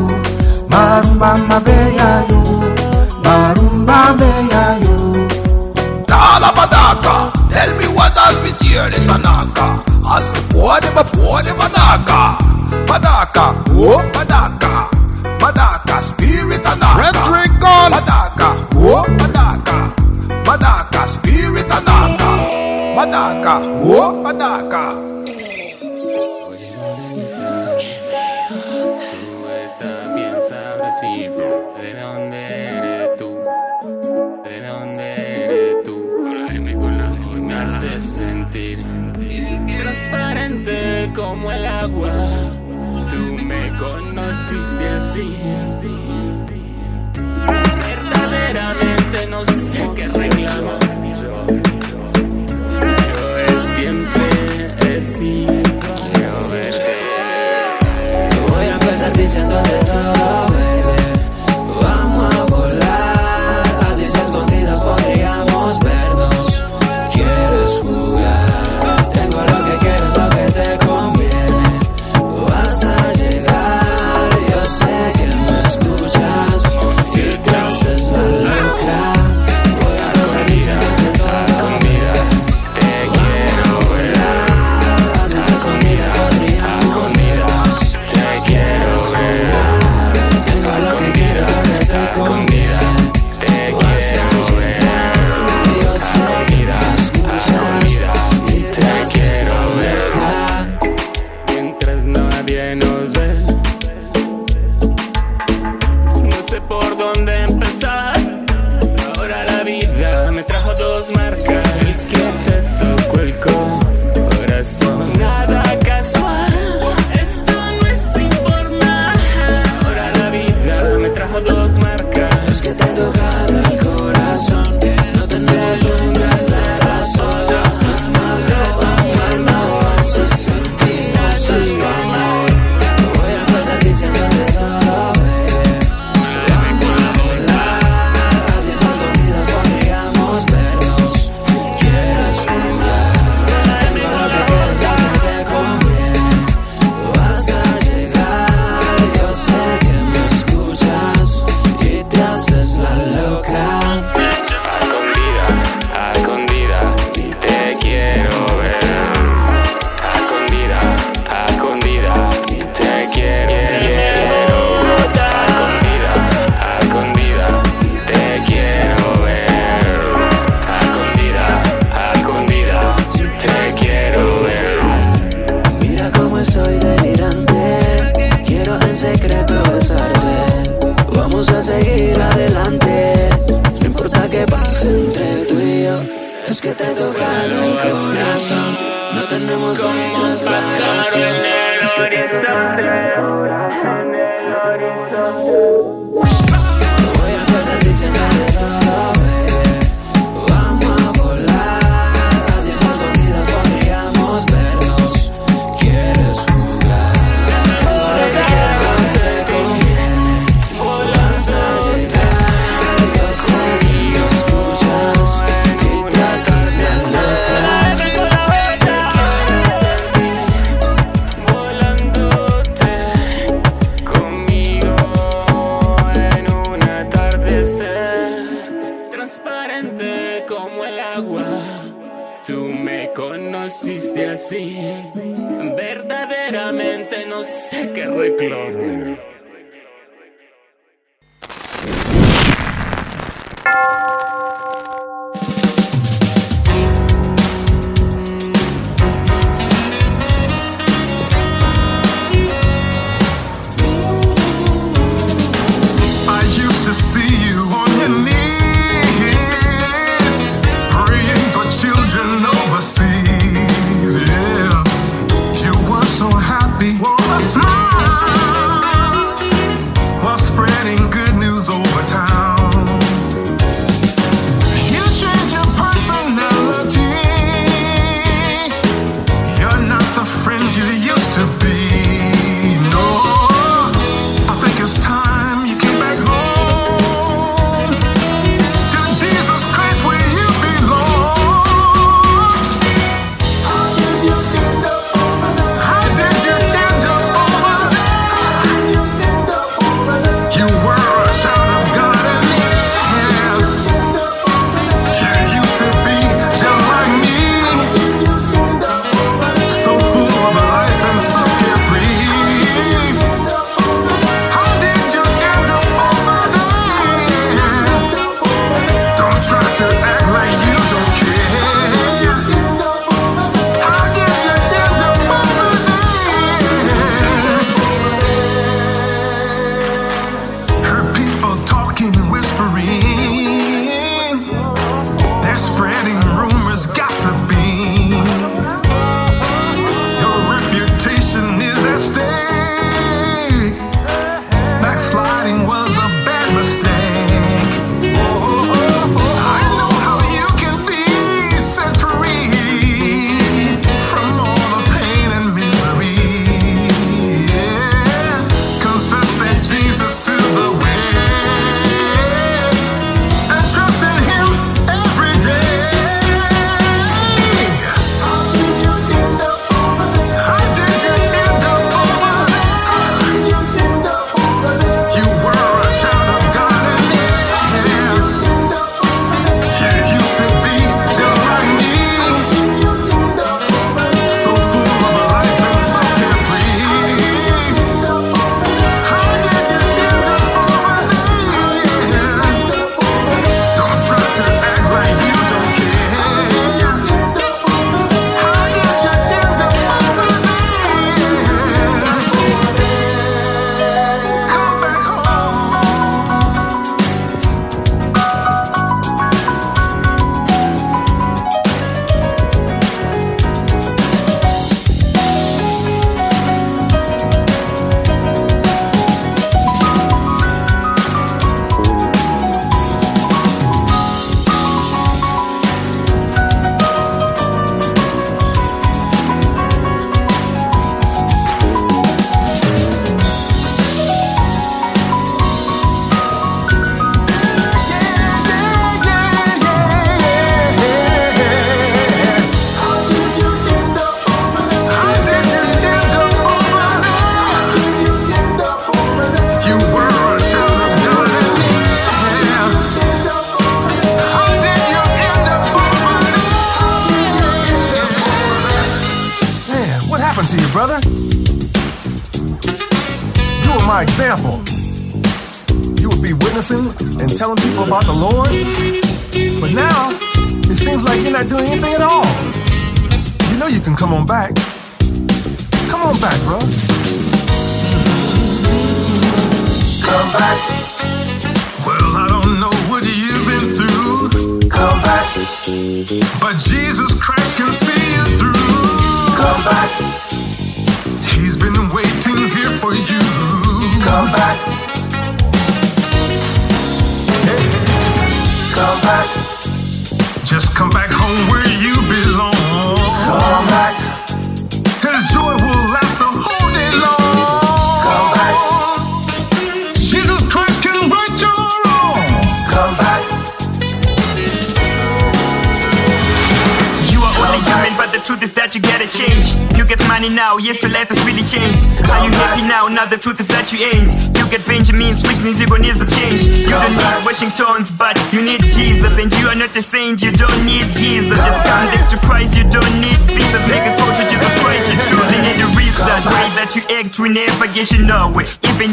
Marumba, 0.70 1.30
ma 1.48 1.58
beya 1.66 2.22
you. 2.30 2.40
Marumba, 3.26 4.14
beya 4.20 4.64
you. 4.84 5.26
Dala 6.06 6.52
badaka, 6.54 7.32
tell 7.50 7.70
me 7.76 7.86
what 7.96 8.16
has 8.16 8.38
been 8.38 8.54
here 8.64 8.88
this 8.90 9.08
anaka. 9.08 9.82
As 10.06 10.30
the 10.32 10.54
poor 10.54 10.78
them 10.80 10.96
a 10.96 11.02
poor 11.02 11.42
them 11.42 11.58
anaka. 11.58 12.38
Badaka, 12.86 13.44
oh 13.70 13.98
badaka, 14.14 14.88
badaka 15.42 16.02
spirit 16.02 16.62
anaka. 16.62 16.98
Red 17.02 17.14
dragon. 17.26 17.53
ataca, 23.04 23.60
oh, 23.82 24.26
ataca. 24.26 24.94
Tú 29.10 29.46
estás 29.62 30.14
bien 30.14 31.34
¿De 31.82 31.90
dónde 32.00 32.38
eres 32.78 33.16
tú? 33.18 33.38
¿De 34.44 34.56
dónde 34.66 35.04
eres 35.44 35.84
tú? 35.84 35.94
Hola, 36.26 36.54
M 36.54 36.74
con 36.74 36.98
la 36.98 37.10
Me 37.10 37.54
hace 37.54 38.00
sentir 38.00 38.78
transparente 39.82 41.10
como 41.14 41.52
el 41.52 41.66
agua. 41.66 42.12
Tú 43.10 43.36
me 43.44 43.70
conociste 43.78 44.88
así. 44.88 45.36
Verdaderamente 48.26 49.26
no 49.28 49.44
sé 49.44 49.90
qué 49.94 50.06
reclamo 50.18 51.03
sido. 55.04 55.52
Quiero 56.12 56.48
verte. 56.50 56.94
Voy 58.48 58.66
a 58.66 58.74
empezar 58.74 59.12
diciéndote 59.12 59.78
todo, 59.84 60.53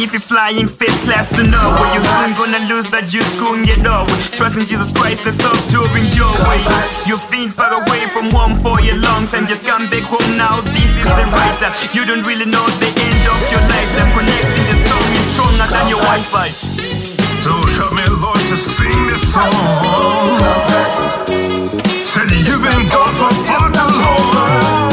if 0.01 0.11
you're 0.13 0.21
flying 0.21 0.67
fifth 0.67 1.03
class 1.05 1.29
to 1.29 1.43
know 1.43 1.67
what 1.77 1.93
you're 1.93 2.01
soon 2.01 2.33
gonna 2.33 2.65
lose 2.73 2.89
that 2.89 3.05
juice, 3.05 3.27
gonna 3.37 3.61
get 3.61 3.85
over. 3.85 4.09
Trust 4.33 4.57
in 4.57 4.65
Jesus 4.65 4.89
Christ 4.97 5.25
and 5.29 5.35
stop 5.37 5.53
doing 5.69 6.05
your 6.17 6.33
way. 6.49 6.59
You've 7.05 7.21
been 7.29 7.53
far 7.53 7.69
away 7.69 8.01
from 8.09 8.33
home 8.33 8.57
for 8.57 8.81
a 8.81 8.93
long 8.97 9.29
time. 9.29 9.45
Just 9.45 9.61
come 9.61 9.85
back 9.93 10.05
home 10.09 10.37
now. 10.37 10.57
This 10.65 10.91
is 10.97 11.05
the 11.05 11.25
right 11.29 11.55
time. 11.61 11.75
You 11.93 12.03
don't 12.09 12.25
really 12.25 12.49
know 12.49 12.65
the 12.81 12.89
end 12.89 13.21
of 13.29 13.41
your 13.53 13.63
lifetime. 13.69 14.09
Connecting 14.17 14.65
the 14.73 14.77
song 14.89 15.07
is 15.13 15.25
stronger 15.37 15.67
than 15.69 15.85
your 15.93 16.01
Wi-Fi. 16.01 16.49
So 17.45 17.53
help 17.77 17.93
me, 17.93 18.05
Lord, 18.09 18.41
to 18.41 18.57
sing 18.57 19.01
this 19.05 19.21
song. 19.21 19.53
Said 22.01 22.31
you've 22.41 22.63
been 22.63 22.83
gone 22.89 23.13
for 23.21 23.31
far 23.45 23.67
too 23.69 23.91
long. 24.01 24.90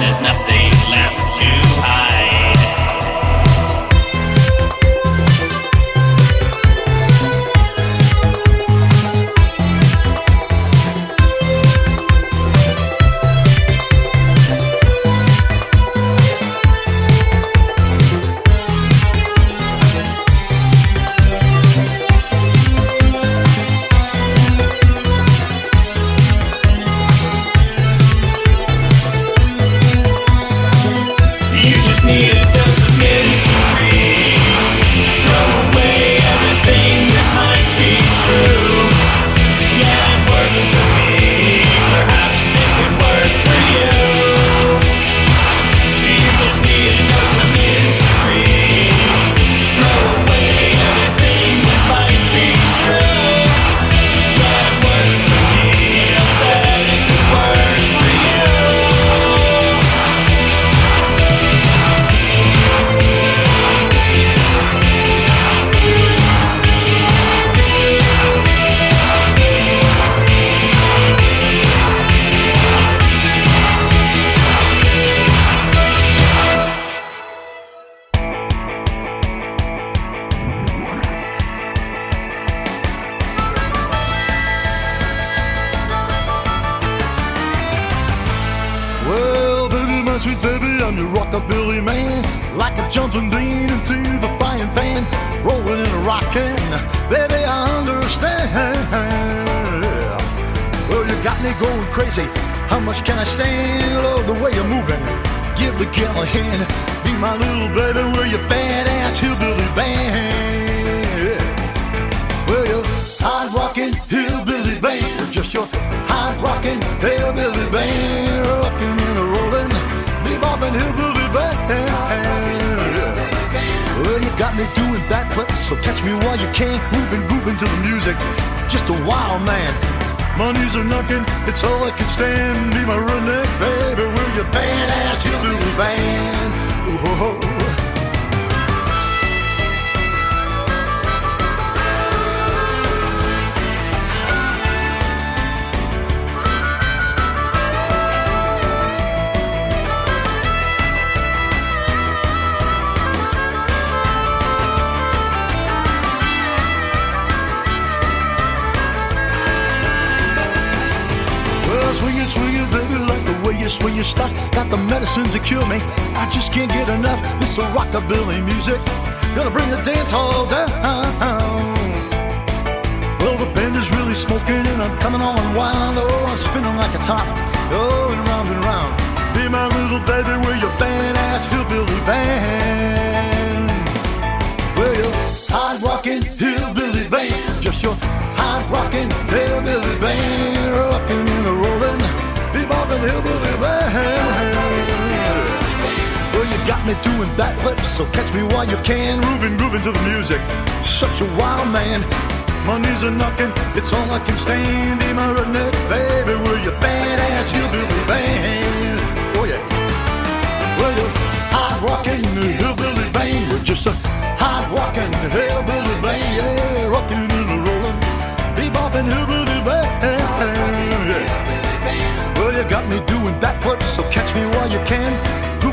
there's 0.00 0.20
nothing 0.20 0.70
left. 0.90 1.25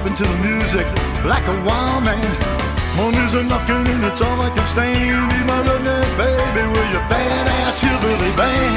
jumping 0.04 0.18
to 0.18 0.24
the 0.24 0.38
music 0.48 0.86
like 1.26 1.46
a 1.48 1.64
wild 1.66 2.04
man. 2.04 2.20
Money's 2.98 3.34
a 3.36 3.44
knocking 3.44 3.88
and 3.88 4.04
it's 4.06 4.22
all 4.22 4.42
I 4.42 4.50
can 4.50 4.68
stand. 4.68 5.30
Be 5.32 5.40
my 5.48 5.64
redneck 5.64 6.18
baby 6.18 6.68
with 6.68 6.92
your 6.92 7.02
badass 7.12 7.80
hillbilly 7.80 8.32
band. 8.36 8.76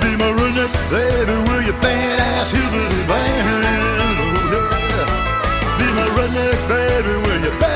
Be 0.00 0.16
my 0.16 0.30
redneck 0.38 0.72
baby 0.90 1.36
with 1.48 1.66
your 1.66 1.78
badass 1.84 2.48
hillbilly 2.50 3.02
band. 3.06 3.76
Oh, 4.18 4.36
Be 5.78 5.86
my 5.96 6.06
redneck 6.16 6.68
baby 6.68 7.14
with 7.26 7.44
your 7.44 7.52
badass 7.60 7.75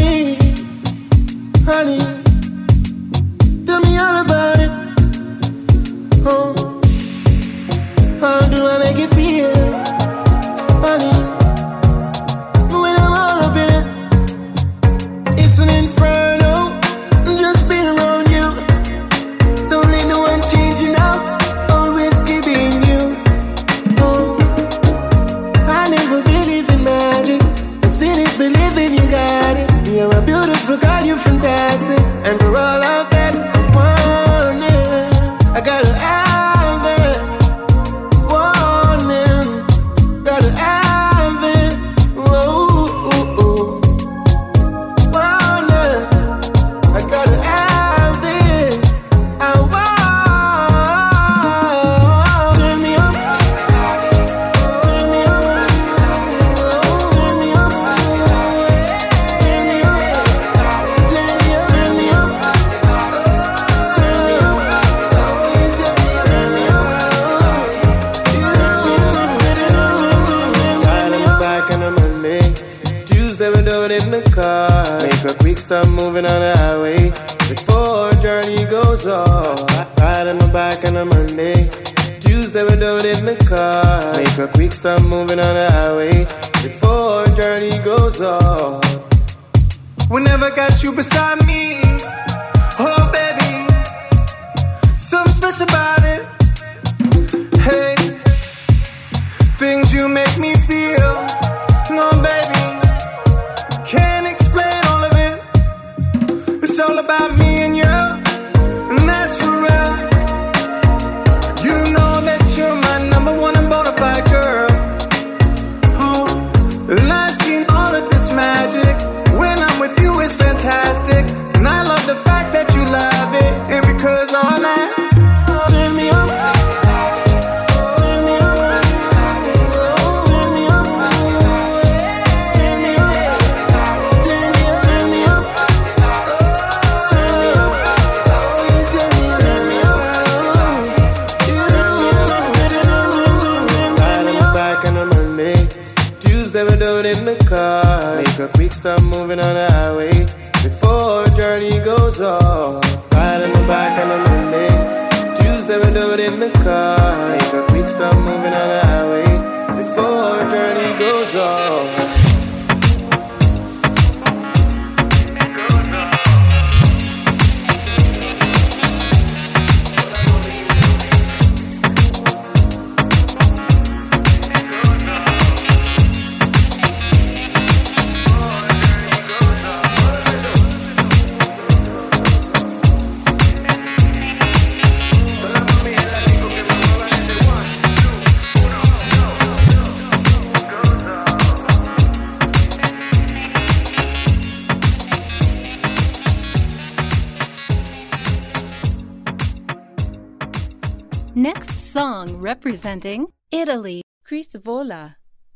Representing 202.51 203.27
Italy, 203.49 204.01
Cris 204.25 204.57
Vola, 204.61 205.15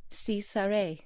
Ci 0.09 0.39
sarai. 0.39 1.03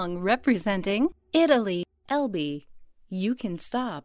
song 0.00 0.16
representing 0.18 1.12
Italy. 1.34 1.84
Elbi, 2.08 2.64
you 3.10 3.34
can 3.34 3.58
stop. 3.58 4.04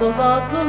Next 0.00 0.59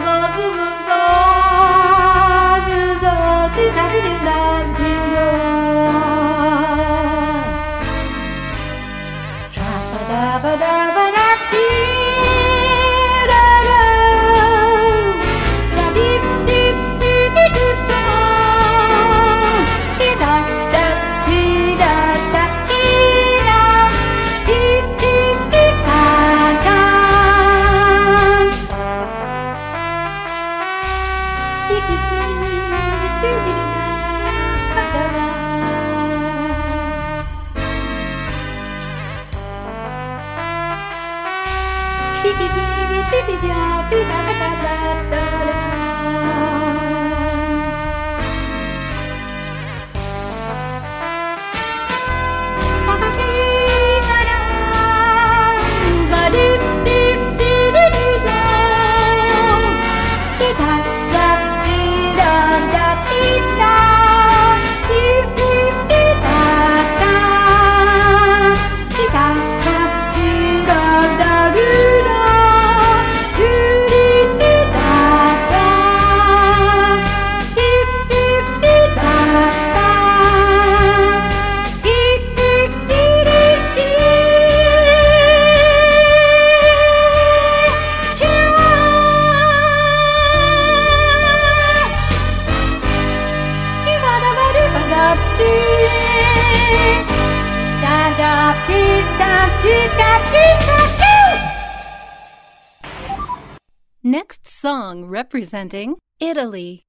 representing 105.22 105.96
Italy. 106.20 106.82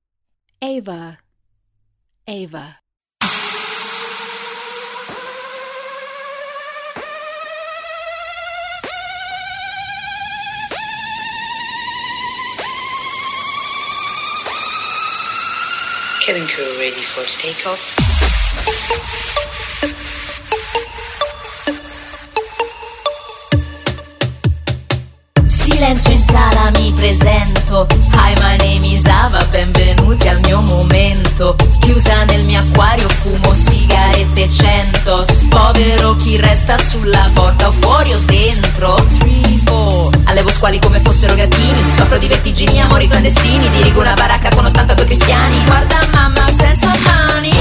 Ava. 0.63 1.19
Ava. 2.27 2.79
Cabin 16.25 16.47
crew 16.47 16.73
ready 16.79 17.03
for 17.03 17.25
takeoff. 17.27 19.22
Silenzio 25.83 26.13
in 26.13 26.21
sala 26.21 26.71
mi 26.79 26.93
presento. 26.93 27.89
Hi 28.13 28.33
my 28.39 28.57
name 28.59 28.87
is 28.87 29.05
Ava 29.05 29.45
Benvenuti 29.51 30.29
al 30.29 30.39
mio 30.45 30.61
momento. 30.61 31.57
Chiusa 31.81 32.23
nel 32.27 32.45
mio 32.45 32.61
acquario 32.61 33.09
fumo 33.09 33.53
sigarette 33.53 34.49
cento. 34.49 35.27
Povero 35.49 36.15
chi 36.19 36.37
resta 36.37 36.79
sulla 36.79 37.29
porta 37.35 37.67
o 37.67 37.73
fuori 37.73 38.13
o 38.13 38.21
dentro? 38.21 38.95
Four. 39.65 40.21
Allevo 40.27 40.51
squali 40.51 40.79
come 40.79 41.01
fossero 41.01 41.35
gattini. 41.35 41.83
Soffro 41.83 42.17
di 42.17 42.29
vertigini, 42.29 42.81
amori 42.81 43.09
clandestini. 43.09 43.69
Dirigo 43.71 43.99
una 43.99 44.15
baracca 44.15 44.51
con 44.55 44.67
82 44.67 45.05
cristiani. 45.05 45.65
Guarda 45.65 45.99
mamma 46.13 46.49
senza 46.49 46.93
mani. 47.03 47.53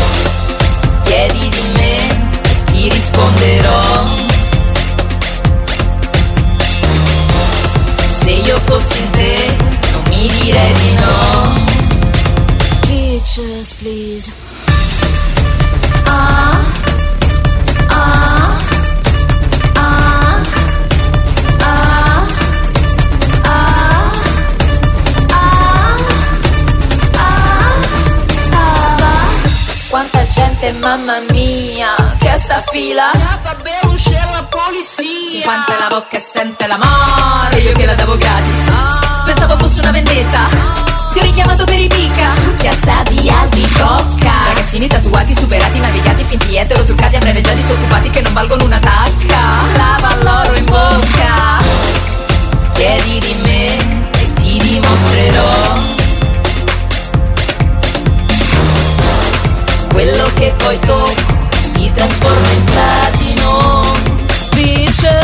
Chiedi 1.05 1.49
di 1.49 1.63
me 1.73 2.29
Ti 2.65 2.87
risponderò 2.87 4.30
Se 8.31 8.37
io 8.37 8.57
fossi 8.59 9.09
te, 9.11 9.57
non 9.91 10.03
mi 10.07 10.25
direi 10.39 10.73
di 10.75 10.93
no. 10.93 11.53
Bitches, 12.87 13.73
please. 13.73 14.31
Ah, 16.05 16.61
ah, 17.89 18.57
ah, 19.75 20.41
ah, 21.59 22.25
ah, 23.43 23.97
ah, 25.43 25.97
ah. 28.93 29.27
Quanta 29.89 30.25
gente, 30.29 30.71
mamma 30.79 31.19
mia, 31.31 32.15
che 32.17 32.37
sta 32.37 32.63
fila. 32.71 33.11
Polizia. 34.71 35.29
Si 35.29 35.41
quanta 35.41 35.75
la 35.77 35.87
bocca 35.89 36.15
e 36.15 36.19
sente 36.21 36.65
l'amore. 36.65 37.59
Io 37.59 37.73
che 37.73 37.85
la 37.85 37.93
davo 37.93 38.15
gratis. 38.15 38.71
Pensavo 39.25 39.57
fosse 39.57 39.81
una 39.81 39.91
vendetta. 39.91 40.47
Ti 41.11 41.19
ho 41.19 41.23
richiamato 41.23 41.65
per 41.65 41.77
i 41.77 41.89
pica. 41.89 42.23
Succhia 42.39 42.71
sa 42.71 43.03
di 43.09 43.29
albicocca 43.29 44.31
Ragazzini 44.47 44.87
tatuati, 44.87 45.33
superati, 45.33 45.77
navigati, 45.77 46.23
finti 46.23 46.55
etero 46.55 46.85
Truccati 46.85 47.17
a 47.17 47.19
breve 47.19 47.41
già 47.41 47.51
disoccupati 47.51 48.09
che 48.11 48.21
non 48.21 48.31
valgono 48.31 48.63
una 48.63 48.79
tacca. 48.79 49.41
Lava 49.75 50.15
l'oro 50.23 50.55
in 50.55 50.63
bocca. 50.63 51.61
Chiedi 52.71 53.19
di 53.19 53.35
me 53.41 53.75
e 54.21 54.33
ti 54.35 54.57
dimostrerò. 54.57 55.79
Quello 59.89 60.31
che 60.35 60.53
poi 60.55 60.79
tocco 60.79 61.49
si 61.59 61.91
trasforma 61.93 62.49
in 62.51 62.63
platino 62.63 63.80
Bitches, 64.63 65.20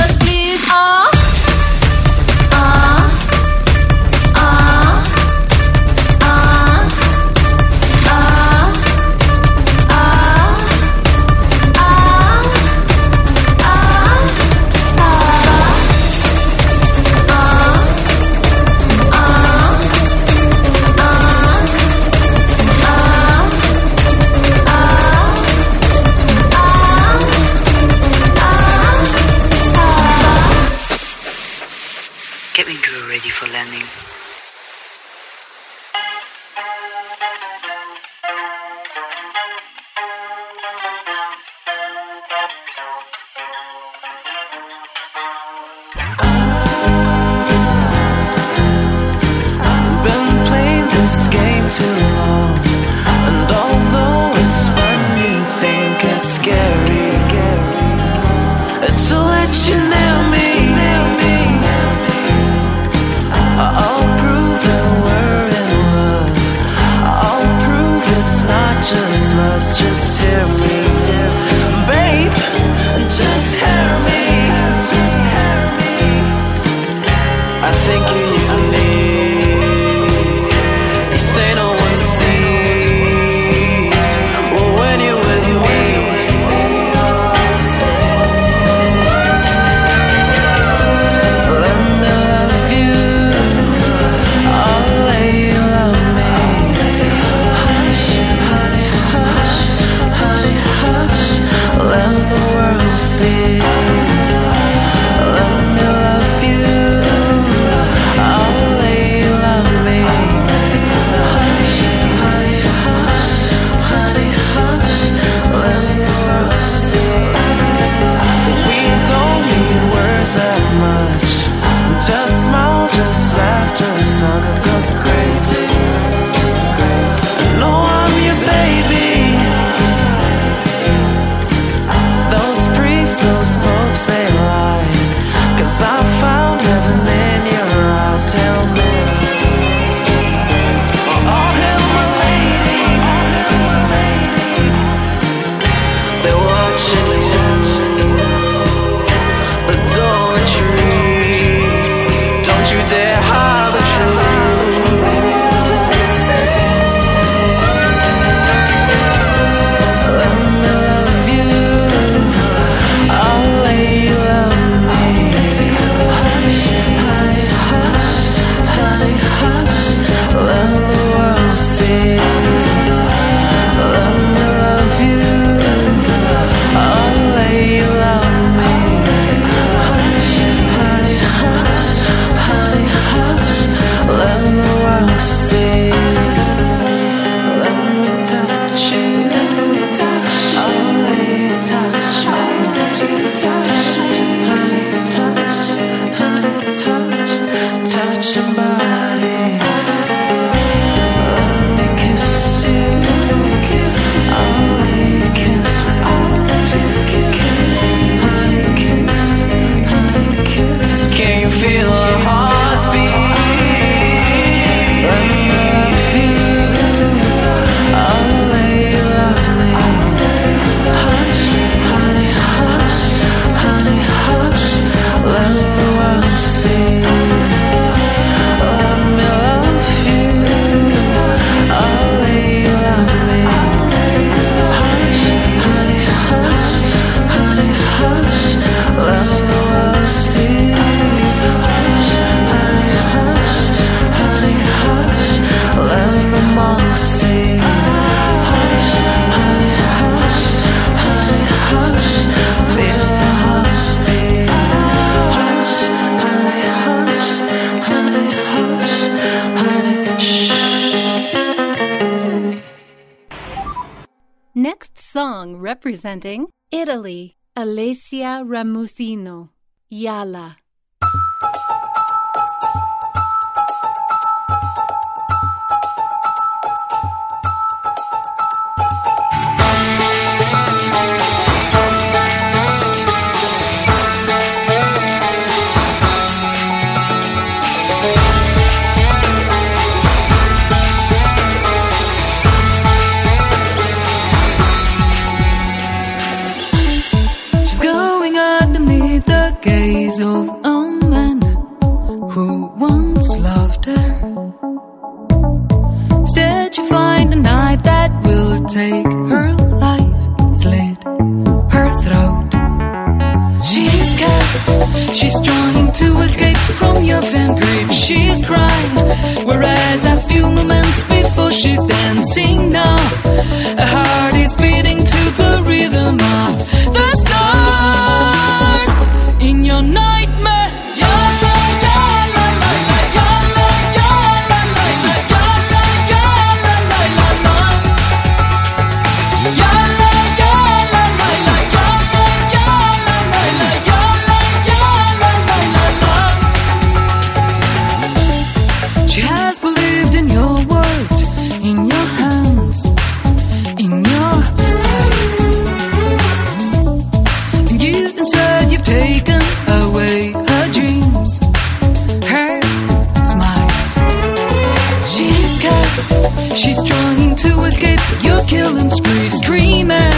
She's 366.56 366.84
trying 366.84 367.36
to 367.36 367.64
escape 367.64 368.00
your 368.24 368.44
killing 368.46 368.90
spree, 368.90 369.30
screaming 369.30 370.14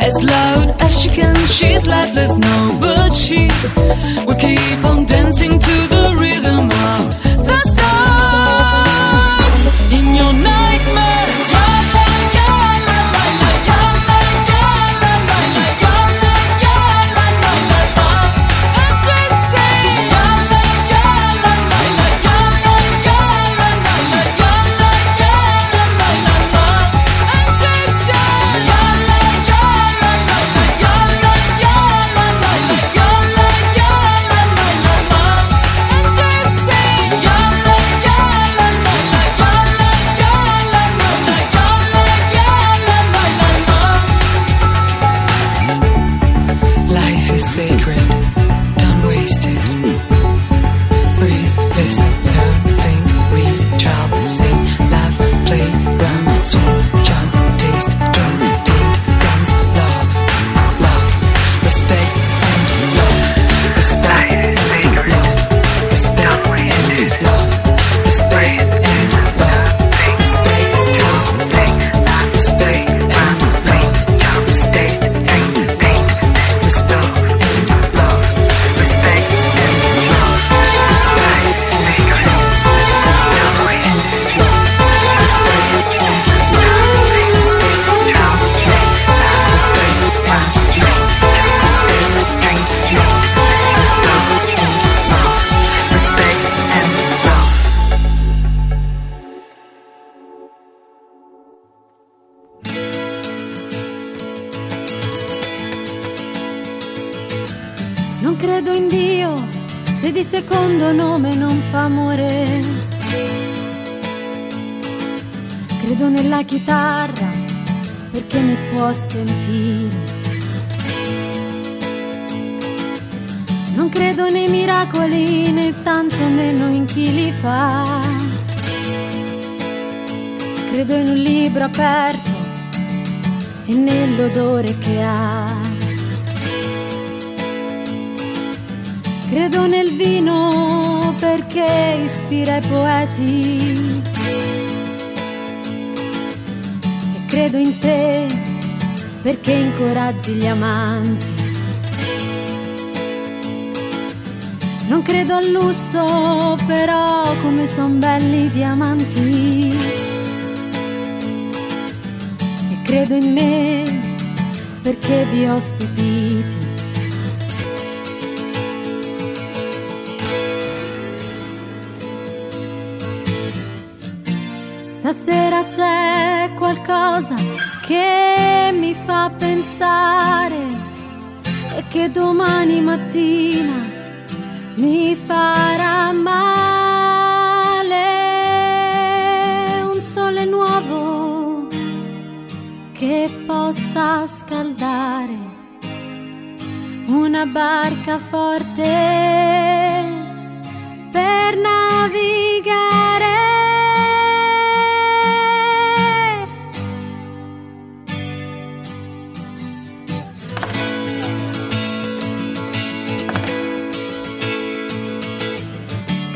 as 0.00 0.14
loud 0.22 0.74
as 0.80 1.00
she 1.00 1.08
can. 1.08 1.36
She's 1.46 1.86
lifeless 1.86 2.36
now, 2.36 2.80
but 2.80 3.12
she 3.12 3.48
will 4.26 4.36
keep 4.36 4.84
on 4.84 5.04
dancing 5.04 5.58
to 5.58 5.76
the 5.94 6.16
rhythm 6.20 6.70
of. 6.70 7.25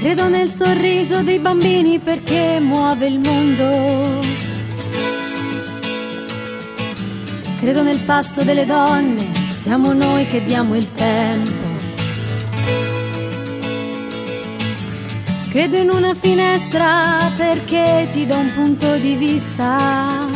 Credo 0.01 0.29
nel 0.29 0.51
sorriso 0.51 1.23
dei 1.23 1.39
bambini 1.39 1.99
perché 1.99 2.59
muove 2.59 3.07
il 3.07 3.19
mondo. 3.19 4.19
Credo 7.61 7.83
nel 7.83 7.99
passo 8.07 8.43
delle 8.43 8.65
donne, 8.65 9.29
siamo 9.51 9.93
noi 9.93 10.27
che 10.27 10.43
diamo 10.43 10.75
il 10.75 10.91
tempo. 10.95 11.69
Credo 15.51 15.77
in 15.77 15.91
una 15.91 16.15
finestra 16.15 17.31
perché 17.37 18.09
ti 18.11 18.25
do 18.25 18.39
un 18.39 18.55
punto 18.55 18.97
di 18.97 19.17
vista. 19.17 20.27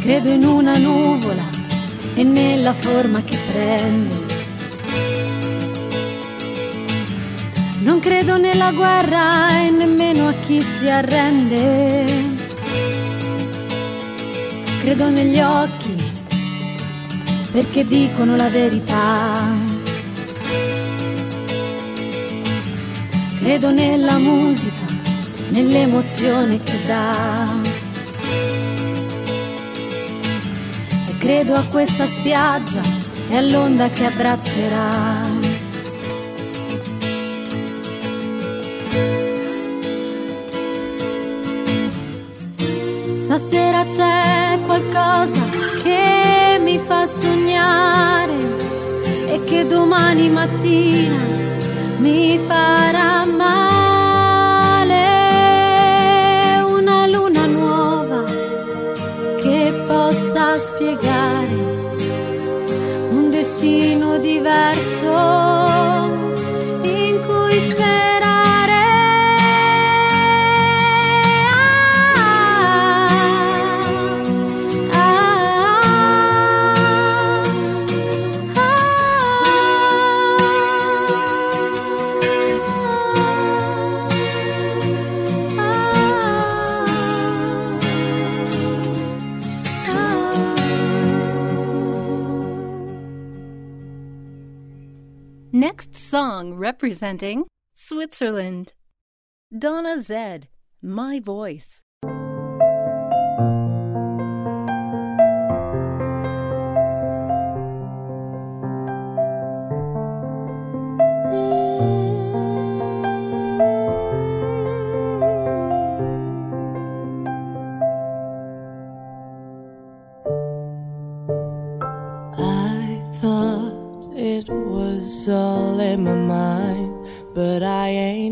Credo 0.00 0.30
in 0.30 0.46
una 0.46 0.78
nuvola 0.78 1.44
e 2.14 2.22
nella 2.24 2.72
forma 2.72 3.20
che 3.22 3.36
prende. 3.52 4.21
Non 7.82 7.98
credo 7.98 8.36
nella 8.36 8.70
guerra 8.70 9.64
e 9.64 9.70
nemmeno 9.70 10.28
a 10.28 10.32
chi 10.34 10.62
si 10.62 10.88
arrende. 10.88 12.04
Credo 14.82 15.10
negli 15.10 15.40
occhi 15.40 15.94
perché 17.50 17.84
dicono 17.84 18.36
la 18.36 18.48
verità. 18.48 19.46
Credo 23.40 23.72
nella 23.72 24.16
musica, 24.16 24.84
nell'emozione 25.48 26.62
che 26.62 26.78
dà. 26.86 27.46
E 31.08 31.18
credo 31.18 31.54
a 31.54 31.64
questa 31.64 32.06
spiaggia 32.06 32.80
e 33.28 33.36
all'onda 33.36 33.88
che 33.88 34.06
abbraccerà. 34.06 35.31
C'è 43.84 44.60
qualcosa 44.64 45.40
che 45.82 46.58
mi 46.62 46.78
fa 46.78 47.04
sognare 47.04 48.32
e 49.26 49.42
che 49.44 49.66
domani 49.66 50.28
mattina 50.30 51.18
mi 51.98 52.38
farà 52.46 53.24
male. 53.24 54.94
Una 56.64 57.06
luna 57.08 57.46
nuova 57.46 58.22
che 59.38 59.82
possa 59.86 60.58
spiegare 60.58 61.56
un 63.10 63.30
destino 63.30 64.16
diverso 64.18 65.61
representing 96.72 97.44
Switzerland. 97.74 98.72
Donna 99.64 100.02
Zed, 100.02 100.48
My 100.80 101.20
Voice. 101.20 101.82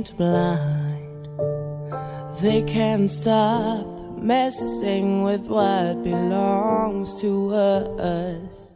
Blind. 0.08 1.28
They 2.40 2.62
can't 2.62 3.10
stop 3.10 3.86
messing 4.16 5.22
with 5.22 5.46
what 5.46 6.02
belongs 6.02 7.20
to 7.20 7.52
us. 7.52 8.72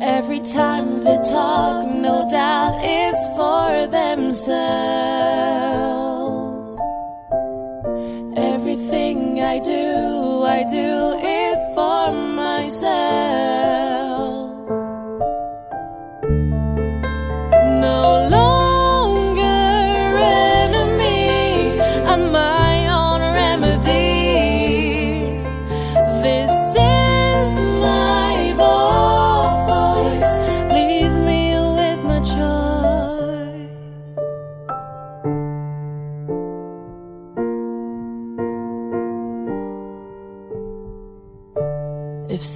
Every 0.00 0.40
time 0.40 1.02
they 1.02 1.18
talk, 1.18 1.88
no 1.88 2.28
doubt 2.30 2.78
it's 2.82 3.26
for 3.36 3.86
themselves. 3.88 4.38
Everything 8.36 9.40
I 9.40 9.58
do, 9.58 10.44
I 10.44 10.62
do 10.62 11.18
it 11.18 11.74
for 11.74 12.12
myself. 12.12 13.67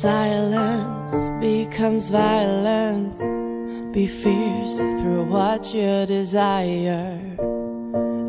Silence 0.02 1.12
becomes 1.38 2.10
violence, 2.10 3.18
be 3.92 4.04
fierce 4.04 4.78
through 4.98 5.24
what 5.26 5.72
you 5.72 6.04
desire. 6.06 7.20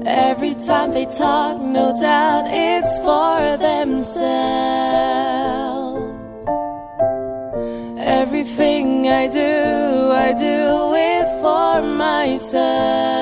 Every 0.06 0.54
time 0.54 0.92
they 0.92 1.06
talk, 1.06 1.60
no 1.60 1.92
doubt 2.00 2.46
it's 2.48 2.96
for 3.00 3.58
themselves. 3.58 4.14
Everything 7.98 9.08
I 9.08 9.26
do, 9.42 10.12
I 10.28 10.32
do 10.34 10.94
it 11.12 11.26
for 11.42 11.82
myself. 11.82 13.13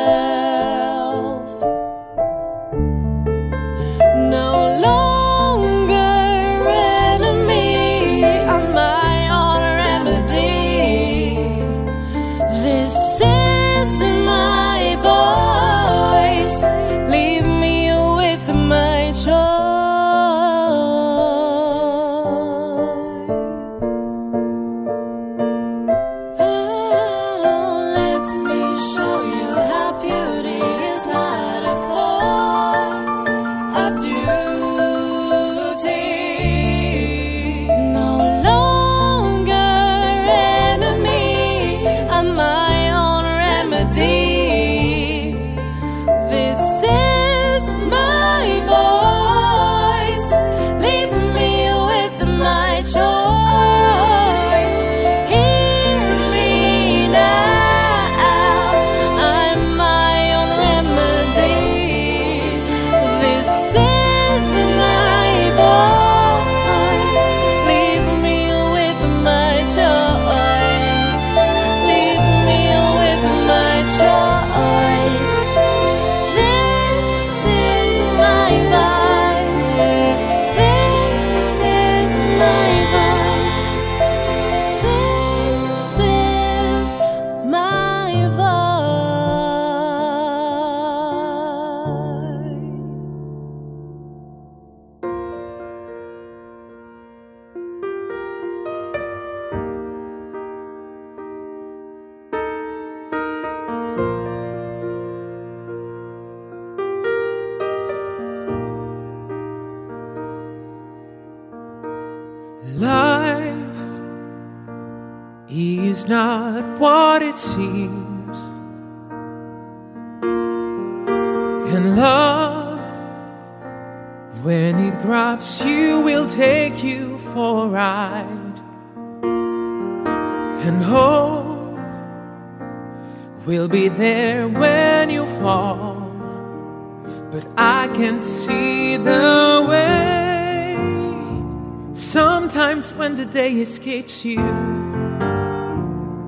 Day 143.32 143.54
escapes 143.62 144.26
you, 144.26 144.40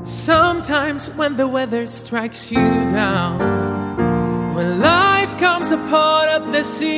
sometimes 0.05 1.09
when 1.11 1.35
the 1.35 1.47
weather 1.47 1.85
strikes 1.87 2.49
you 2.49 2.57
down, 2.91 3.39
when 4.55 4.79
life 4.79 5.37
comes 5.37 5.71
apart 5.71 6.29
at 6.29 6.51
the 6.53 6.63
seams, 6.63 6.93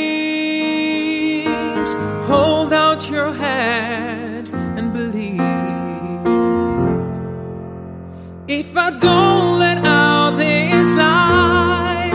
hold 2.27 2.72
out 2.72 3.10
your 3.10 3.34
hand 3.34 4.49
and 4.77 4.94
believe. 4.94 5.41
If 8.48 8.77
I 8.77 8.91
don't 8.91 9.60
let 9.60 9.84
out 9.84 10.38
this 10.38 10.94
light, 10.95 12.14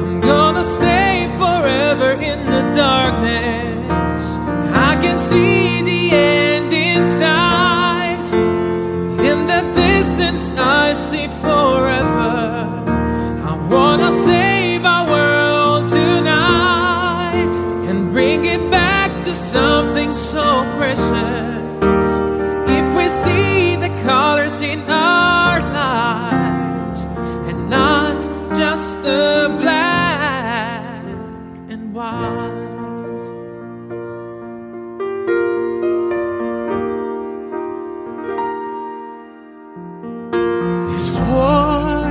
I'm 0.00 0.20
gonna 0.20 0.64
stay 0.64 1.30
forever 1.38 2.12
in 2.20 2.44
the 2.50 2.62
darkness. 2.74 3.51
So 20.32 20.64
precious. 20.78 22.10
If 22.78 22.86
we 22.96 23.06
see 23.22 23.76
the 23.76 23.92
colors 24.08 24.62
in 24.62 24.80
our 24.88 25.60
lives 25.60 27.02
and 27.48 27.68
not 27.68 28.16
just 28.54 29.02
the 29.02 29.54
black 29.60 31.04
and 31.68 31.92
white. 31.92 32.62
This 40.92 41.08
war 41.28 42.08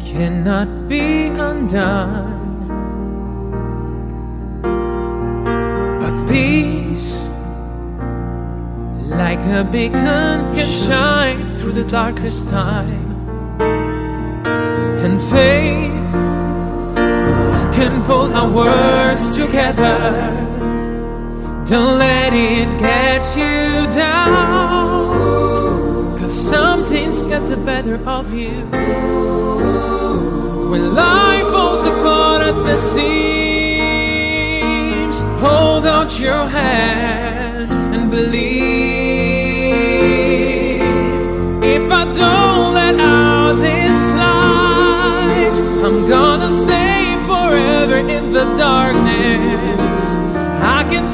cannot 0.00 0.88
be 0.88 1.28
undone, 1.28 2.29
like 9.40 9.66
a 9.66 9.70
beacon, 9.70 10.54
can 10.54 10.70
shine 10.70 11.52
through 11.56 11.72
the 11.72 11.84
darkest 11.84 12.48
time, 12.48 13.10
and 15.04 15.20
faith 15.22 16.12
can 17.74 18.02
pull 18.04 18.32
our 18.34 18.50
words 18.50 19.36
together. 19.36 19.98
Don't 21.64 21.98
let 21.98 22.32
it 22.32 22.78
get 22.78 23.36
you 23.36 23.86
down. 23.94 25.08
Cause 26.18 26.34
some 26.34 26.84
things 26.84 27.22
get 27.22 27.46
the 27.48 27.56
better 27.56 27.98
of 28.06 28.34
you. 28.34 28.66
When 30.70 30.94
life 30.94 31.48
falls 31.52 31.86
apart 31.86 32.42
at 32.42 32.54
the 32.68 32.76
seams, 32.76 33.12
hold 35.40 35.86
out 35.86 36.18
your 36.20 36.46
hand 36.46 37.72
and 37.94 38.10
believe. 38.10 39.09
Forever 47.26 47.96
in 47.96 48.32
the 48.32 48.44
darkness. 48.56 50.16
I 50.62 50.86
can 50.90 51.06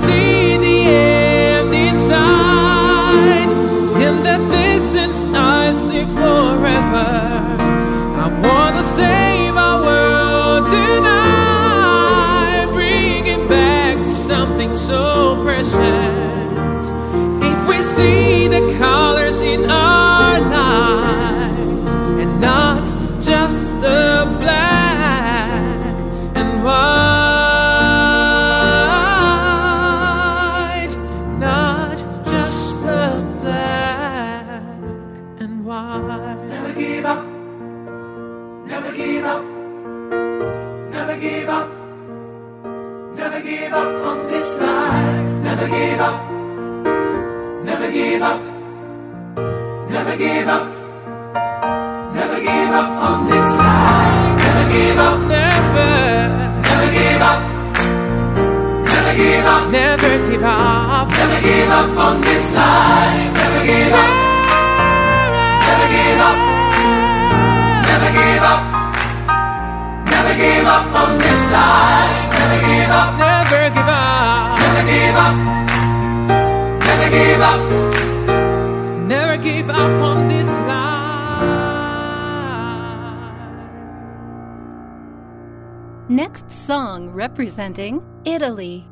representing 87.36 88.00
Italy. 88.24 88.82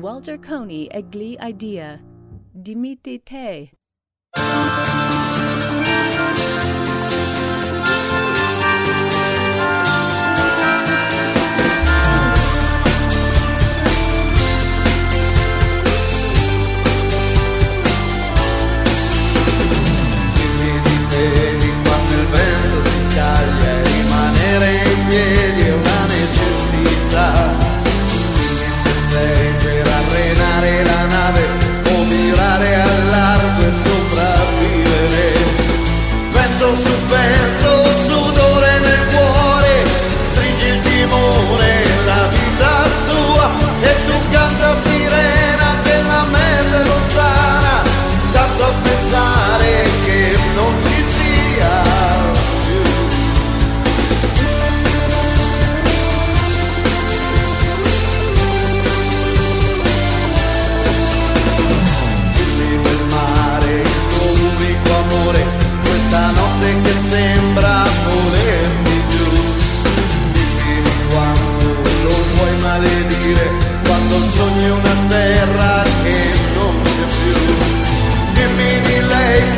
Walter 0.00 0.36
Coney 0.38 0.88
Egli 0.90 1.36
Idea. 1.38 2.00
Dimmi 2.52 2.98
di 3.00 3.22
te. 3.22 3.70
Quando 21.84 22.14
il 22.14 22.26
vento 22.30 22.84
si 22.84 23.04
scaglia 23.12 23.68
e 23.68 23.82
rimanere 23.82 24.72
in 24.72 25.06
piedi 25.06 25.30
è 25.32 25.44
una 25.44 25.49
città. 27.10 27.32
Quindi 28.34 28.70
se 28.82 28.92
sei 29.10 29.52
per 29.58 29.88
arrenare 29.88 30.84
la 30.84 31.06
nave 31.06 31.42
o 31.92 32.04
virare 32.04 32.82
all'arco 32.82 33.62
e 33.66 33.72
sopra 33.72 34.39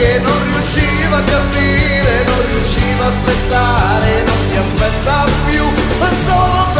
che 0.03 0.19
non 0.19 0.43
riusciva 0.51 1.17
a 1.19 1.23
capire, 1.23 2.25
non 2.25 2.43
riusciva 2.51 3.05
a 3.05 3.07
aspettare, 3.07 4.25
non 4.25 4.41
ti 4.51 4.57
aspetta 4.57 5.27
più, 5.47 5.65
ma 6.01 6.09
solo 6.27 6.72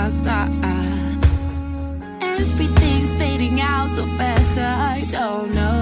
past 0.00 0.26
uh, 0.26 0.48
uh. 0.62 1.16
Everything's 2.22 3.14
fading 3.16 3.60
out 3.60 3.90
so 3.90 4.06
fast 4.16 4.58
I 4.58 5.04
don't 5.10 5.54
know. 5.54 5.79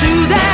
to 0.00 0.28
that 0.28 0.47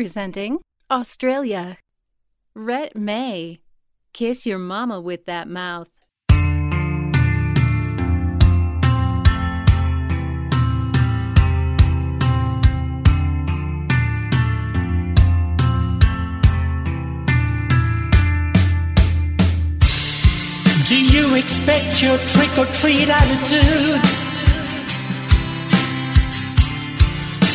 Representing 0.00 0.62
Australia, 0.90 1.76
Rhett 2.54 2.96
May. 2.96 3.60
Kiss 4.14 4.46
your 4.46 4.56
mama 4.56 4.98
with 4.98 5.26
that 5.26 5.46
mouth. 5.46 5.90
Do 20.88 20.96
you 20.96 21.34
expect 21.34 22.00
your 22.00 22.16
trick 22.16 22.56
or 22.56 22.64
treat 22.72 23.10
attitude? 23.10 24.29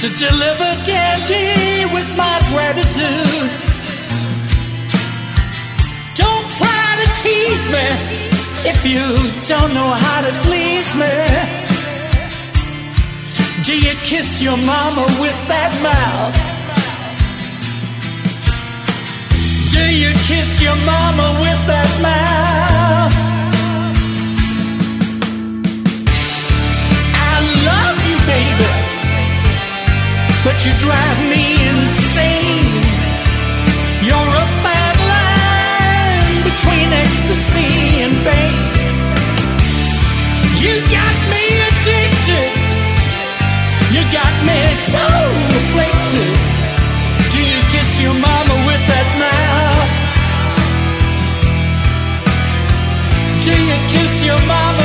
to 0.06 0.12
deliver 0.18 0.72
candy 0.86 1.86
with 1.92 2.08
my 2.16 2.38
gratitude. 2.52 3.50
Don't 6.14 6.48
try 6.60 6.88
to 7.02 7.08
tease 7.24 7.66
me 7.74 7.88
if 8.70 8.86
you 8.86 9.02
don't 9.48 9.74
know 9.74 9.92
how 10.06 10.22
to 10.22 10.32
please 10.46 10.94
me. 10.94 11.16
Do 13.64 13.74
you 13.74 13.96
kiss 14.04 14.44
your 14.44 14.58
mama 14.58 15.06
with 15.20 15.40
that 15.48 15.74
mouth? 15.82 16.38
Do 19.74 19.84
you 20.02 20.12
kiss 20.30 20.62
your 20.62 20.78
mama 20.86 21.28
with 21.42 21.62
that 21.66 21.92
mouth? 22.06 23.16
I 27.32 27.36
love 27.66 27.98
you, 28.08 28.18
baby 28.28 28.85
but 30.46 30.64
you 30.64 30.72
drive 30.78 31.20
me 31.34 31.58
insane. 31.74 32.86
You're 34.06 34.34
a 34.44 34.48
fine 34.62 35.00
line 35.14 36.38
between 36.46 36.88
ecstasy 37.04 38.06
and 38.06 38.14
pain. 38.30 38.62
You 40.62 40.74
got 40.98 41.16
me 41.34 41.44
addicted. 41.70 42.52
You 43.90 44.02
got 44.14 44.34
me 44.46 44.60
so 44.94 45.06
afflicted. 45.60 46.34
Do 47.34 47.40
you 47.42 47.60
kiss 47.74 47.90
your 48.00 48.14
mama 48.14 48.56
with 48.70 48.84
that 48.92 49.10
mouth? 49.26 49.94
Do 53.46 53.54
you 53.70 53.78
kiss 53.90 54.24
your 54.24 54.42
mama? 54.46 54.85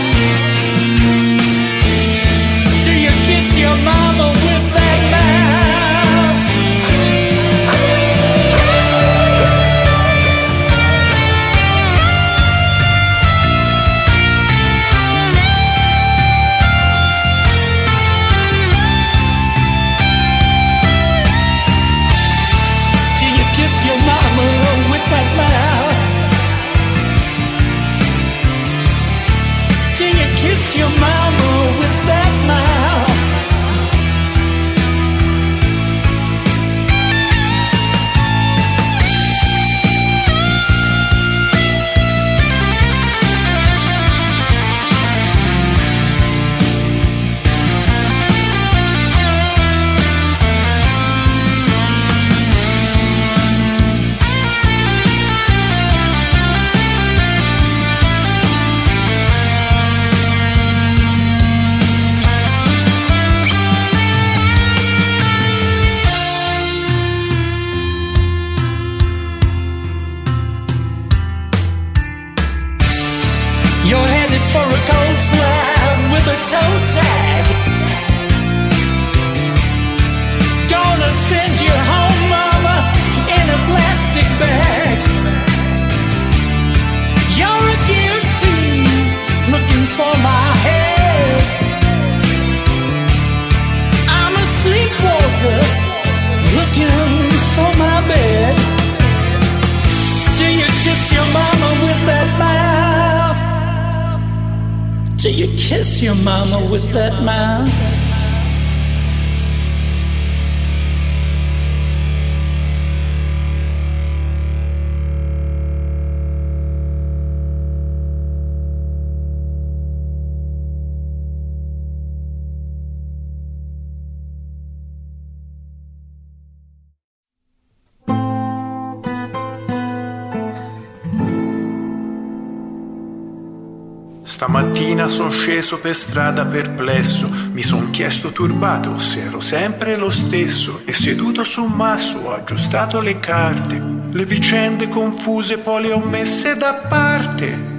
sceso 135.61 135.79
per 135.79 135.95
strada 135.95 136.43
perplesso, 136.43 137.29
mi 137.51 137.61
son 137.61 137.91
chiesto 137.91 138.31
turbato 138.31 138.97
se 138.97 139.25
ero 139.25 139.39
sempre 139.39 139.95
lo 139.95 140.09
stesso 140.09 140.81
e 140.85 140.91
seduto 140.91 141.43
su 141.43 141.63
un 141.63 141.73
masso 141.73 142.17
ho 142.23 142.33
aggiustato 142.33 142.99
le 142.99 143.19
carte, 143.19 143.79
le 144.11 144.25
vicende 144.25 144.89
confuse 144.89 145.59
poi 145.59 145.83
le 145.83 145.91
ho 145.91 145.99
messe 145.99 146.55
da 146.55 146.73
parte. 146.73 147.69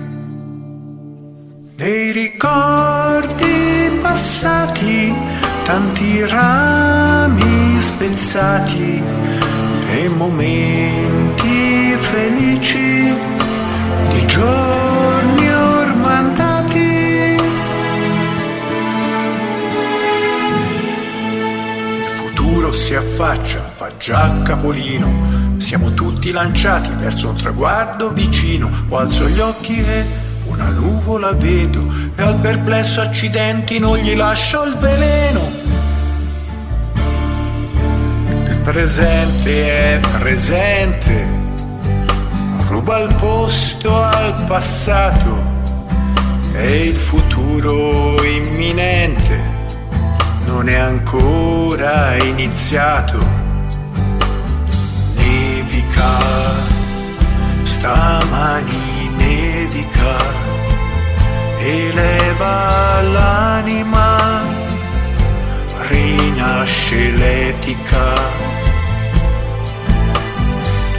Dei 1.75 2.13
ricordi 2.13 3.99
passati, 4.01 5.13
tanti 5.65 6.25
rami 6.25 7.81
spezzati 7.81 9.03
e 9.91 10.09
momenti 10.09 11.97
felici 11.99 13.13
di 14.09 14.27
giorni 14.27 14.72
si 22.93 22.99
affaccia, 22.99 23.71
fa 23.73 23.89
già 23.97 24.43
capolino. 24.43 25.57
Siamo 25.57 25.95
tutti 25.95 26.31
lanciati 26.31 26.91
verso 26.97 27.31
un 27.31 27.37
traguardo 27.37 28.13
vicino. 28.13 28.69
Ho 28.89 28.99
alzo 28.99 29.29
gli 29.29 29.39
occhi 29.39 29.83
e 29.83 30.07
una 30.45 30.69
nuvola 30.69 31.33
vedo. 31.33 31.87
E 32.15 32.23
al 32.23 32.37
perplesso 32.37 33.01
accidenti 33.01 33.79
non 33.79 33.97
gli 33.97 34.15
lascio 34.15 34.65
il 34.65 34.77
veleno. 34.77 35.51
Il 38.49 38.59
presente 38.63 39.95
è 39.95 40.01
presente 40.19 41.41
ruba 42.69 42.99
il 42.99 43.15
posto 43.15 44.03
al 44.03 44.45
passato 44.47 45.43
e 46.53 46.89
il 46.89 46.97
futuro 46.97 48.23
imminente 48.23 49.52
non 50.53 50.69
è 50.69 50.77
ancora 50.77 52.15
iniziato. 52.17 53.19
Nevica, 55.17 56.13
stamani 57.63 59.11
nevica, 59.17 60.15
eleva 61.59 63.01
l'anima, 63.01 64.43
rinasce 65.89 67.11
l'etica. 67.13 68.07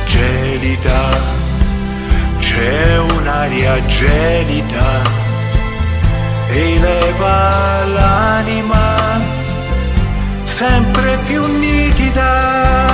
Gelida 0.08 1.04
c'è 2.40 2.98
un'aria 2.98 3.86
gelida, 3.86 5.02
eleva 6.50 7.86
l'anima 7.86 9.33
sempre 10.54 11.18
più 11.26 11.44
nitida. 11.58 12.93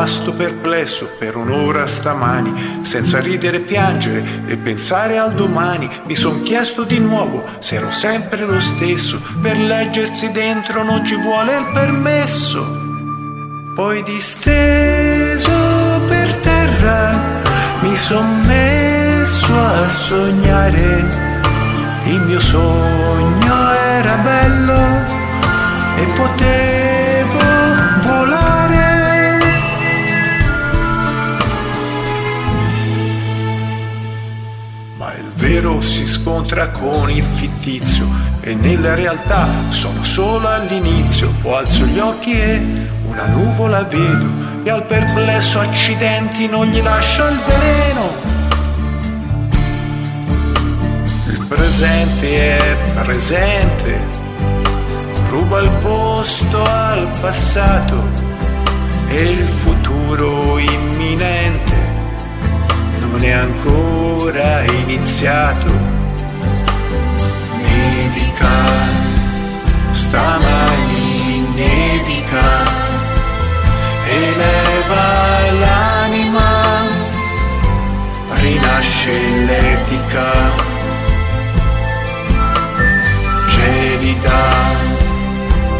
Rimasto 0.00 0.32
perplesso 0.32 1.10
per 1.18 1.36
un'ora 1.36 1.86
stamani, 1.86 2.78
senza 2.80 3.20
ridere 3.20 3.58
e 3.58 3.60
piangere 3.60 4.24
e 4.46 4.56
pensare 4.56 5.18
al 5.18 5.34
domani. 5.34 5.86
Mi 6.06 6.14
son 6.14 6.42
chiesto 6.42 6.84
di 6.84 6.98
nuovo 6.98 7.44
se 7.58 7.74
ero 7.74 7.90
sempre 7.90 8.46
lo 8.46 8.58
stesso. 8.60 9.20
Per 9.42 9.58
leggersi 9.58 10.30
dentro 10.30 10.82
non 10.84 11.04
ci 11.04 11.16
vuole 11.16 11.54
il 11.54 11.70
permesso. 11.74 12.78
Poi 13.74 14.02
disteso 14.02 15.50
per 16.08 16.34
terra 16.36 17.20
mi 17.82 17.94
son 17.94 18.46
messo 18.46 19.54
a 19.54 19.86
sognare. 19.86 21.28
Il 22.04 22.20
mio 22.20 22.40
sogno 22.40 23.70
era 23.98 24.14
bello 24.14 24.80
e 25.96 26.04
potevo 26.14 26.79
vero 35.60 35.82
si 35.82 36.06
scontra 36.06 36.68
con 36.68 37.10
il 37.10 37.22
fittizio 37.22 38.08
e 38.40 38.54
nella 38.54 38.94
realtà 38.94 39.46
sono 39.68 40.02
solo 40.04 40.48
all'inizio. 40.48 41.32
Poi 41.42 41.54
alzo 41.54 41.84
gli 41.84 41.98
occhi 41.98 42.32
e 42.32 42.88
una 43.04 43.26
nuvola 43.26 43.82
vedo 43.82 44.28
e 44.62 44.70
al 44.70 44.86
perplesso 44.86 45.60
accidenti 45.60 46.48
non 46.48 46.66
gli 46.66 46.80
lascio 46.80 47.26
il 47.28 47.40
veleno. 47.46 48.14
Il 51.26 51.44
presente 51.46 52.56
è 52.56 52.76
presente, 53.02 54.00
ruba 55.28 55.60
il 55.60 55.70
posto 55.82 56.62
al 56.62 57.06
passato 57.20 58.08
e 59.08 59.22
il 59.22 59.46
futuro 59.46 60.58
imminente 60.58 61.89
non 63.10 63.24
è 63.24 63.30
ancora 63.30 64.62
iniziato. 64.82 65.68
Nevica, 67.62 68.56
stamani 69.90 71.46
nevica, 71.54 72.48
eleva 74.06 75.50
l'anima, 75.60 76.82
rinasce 78.34 79.12
l'etica. 79.46 80.68
Gelida, 83.48 84.42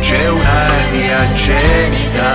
c'è 0.01 0.29
un'aria 0.29 1.33
gelida, 1.35 2.33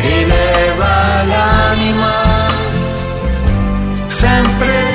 eleva 0.00 1.22
l'anima 1.24 2.23
sempre 4.34 4.93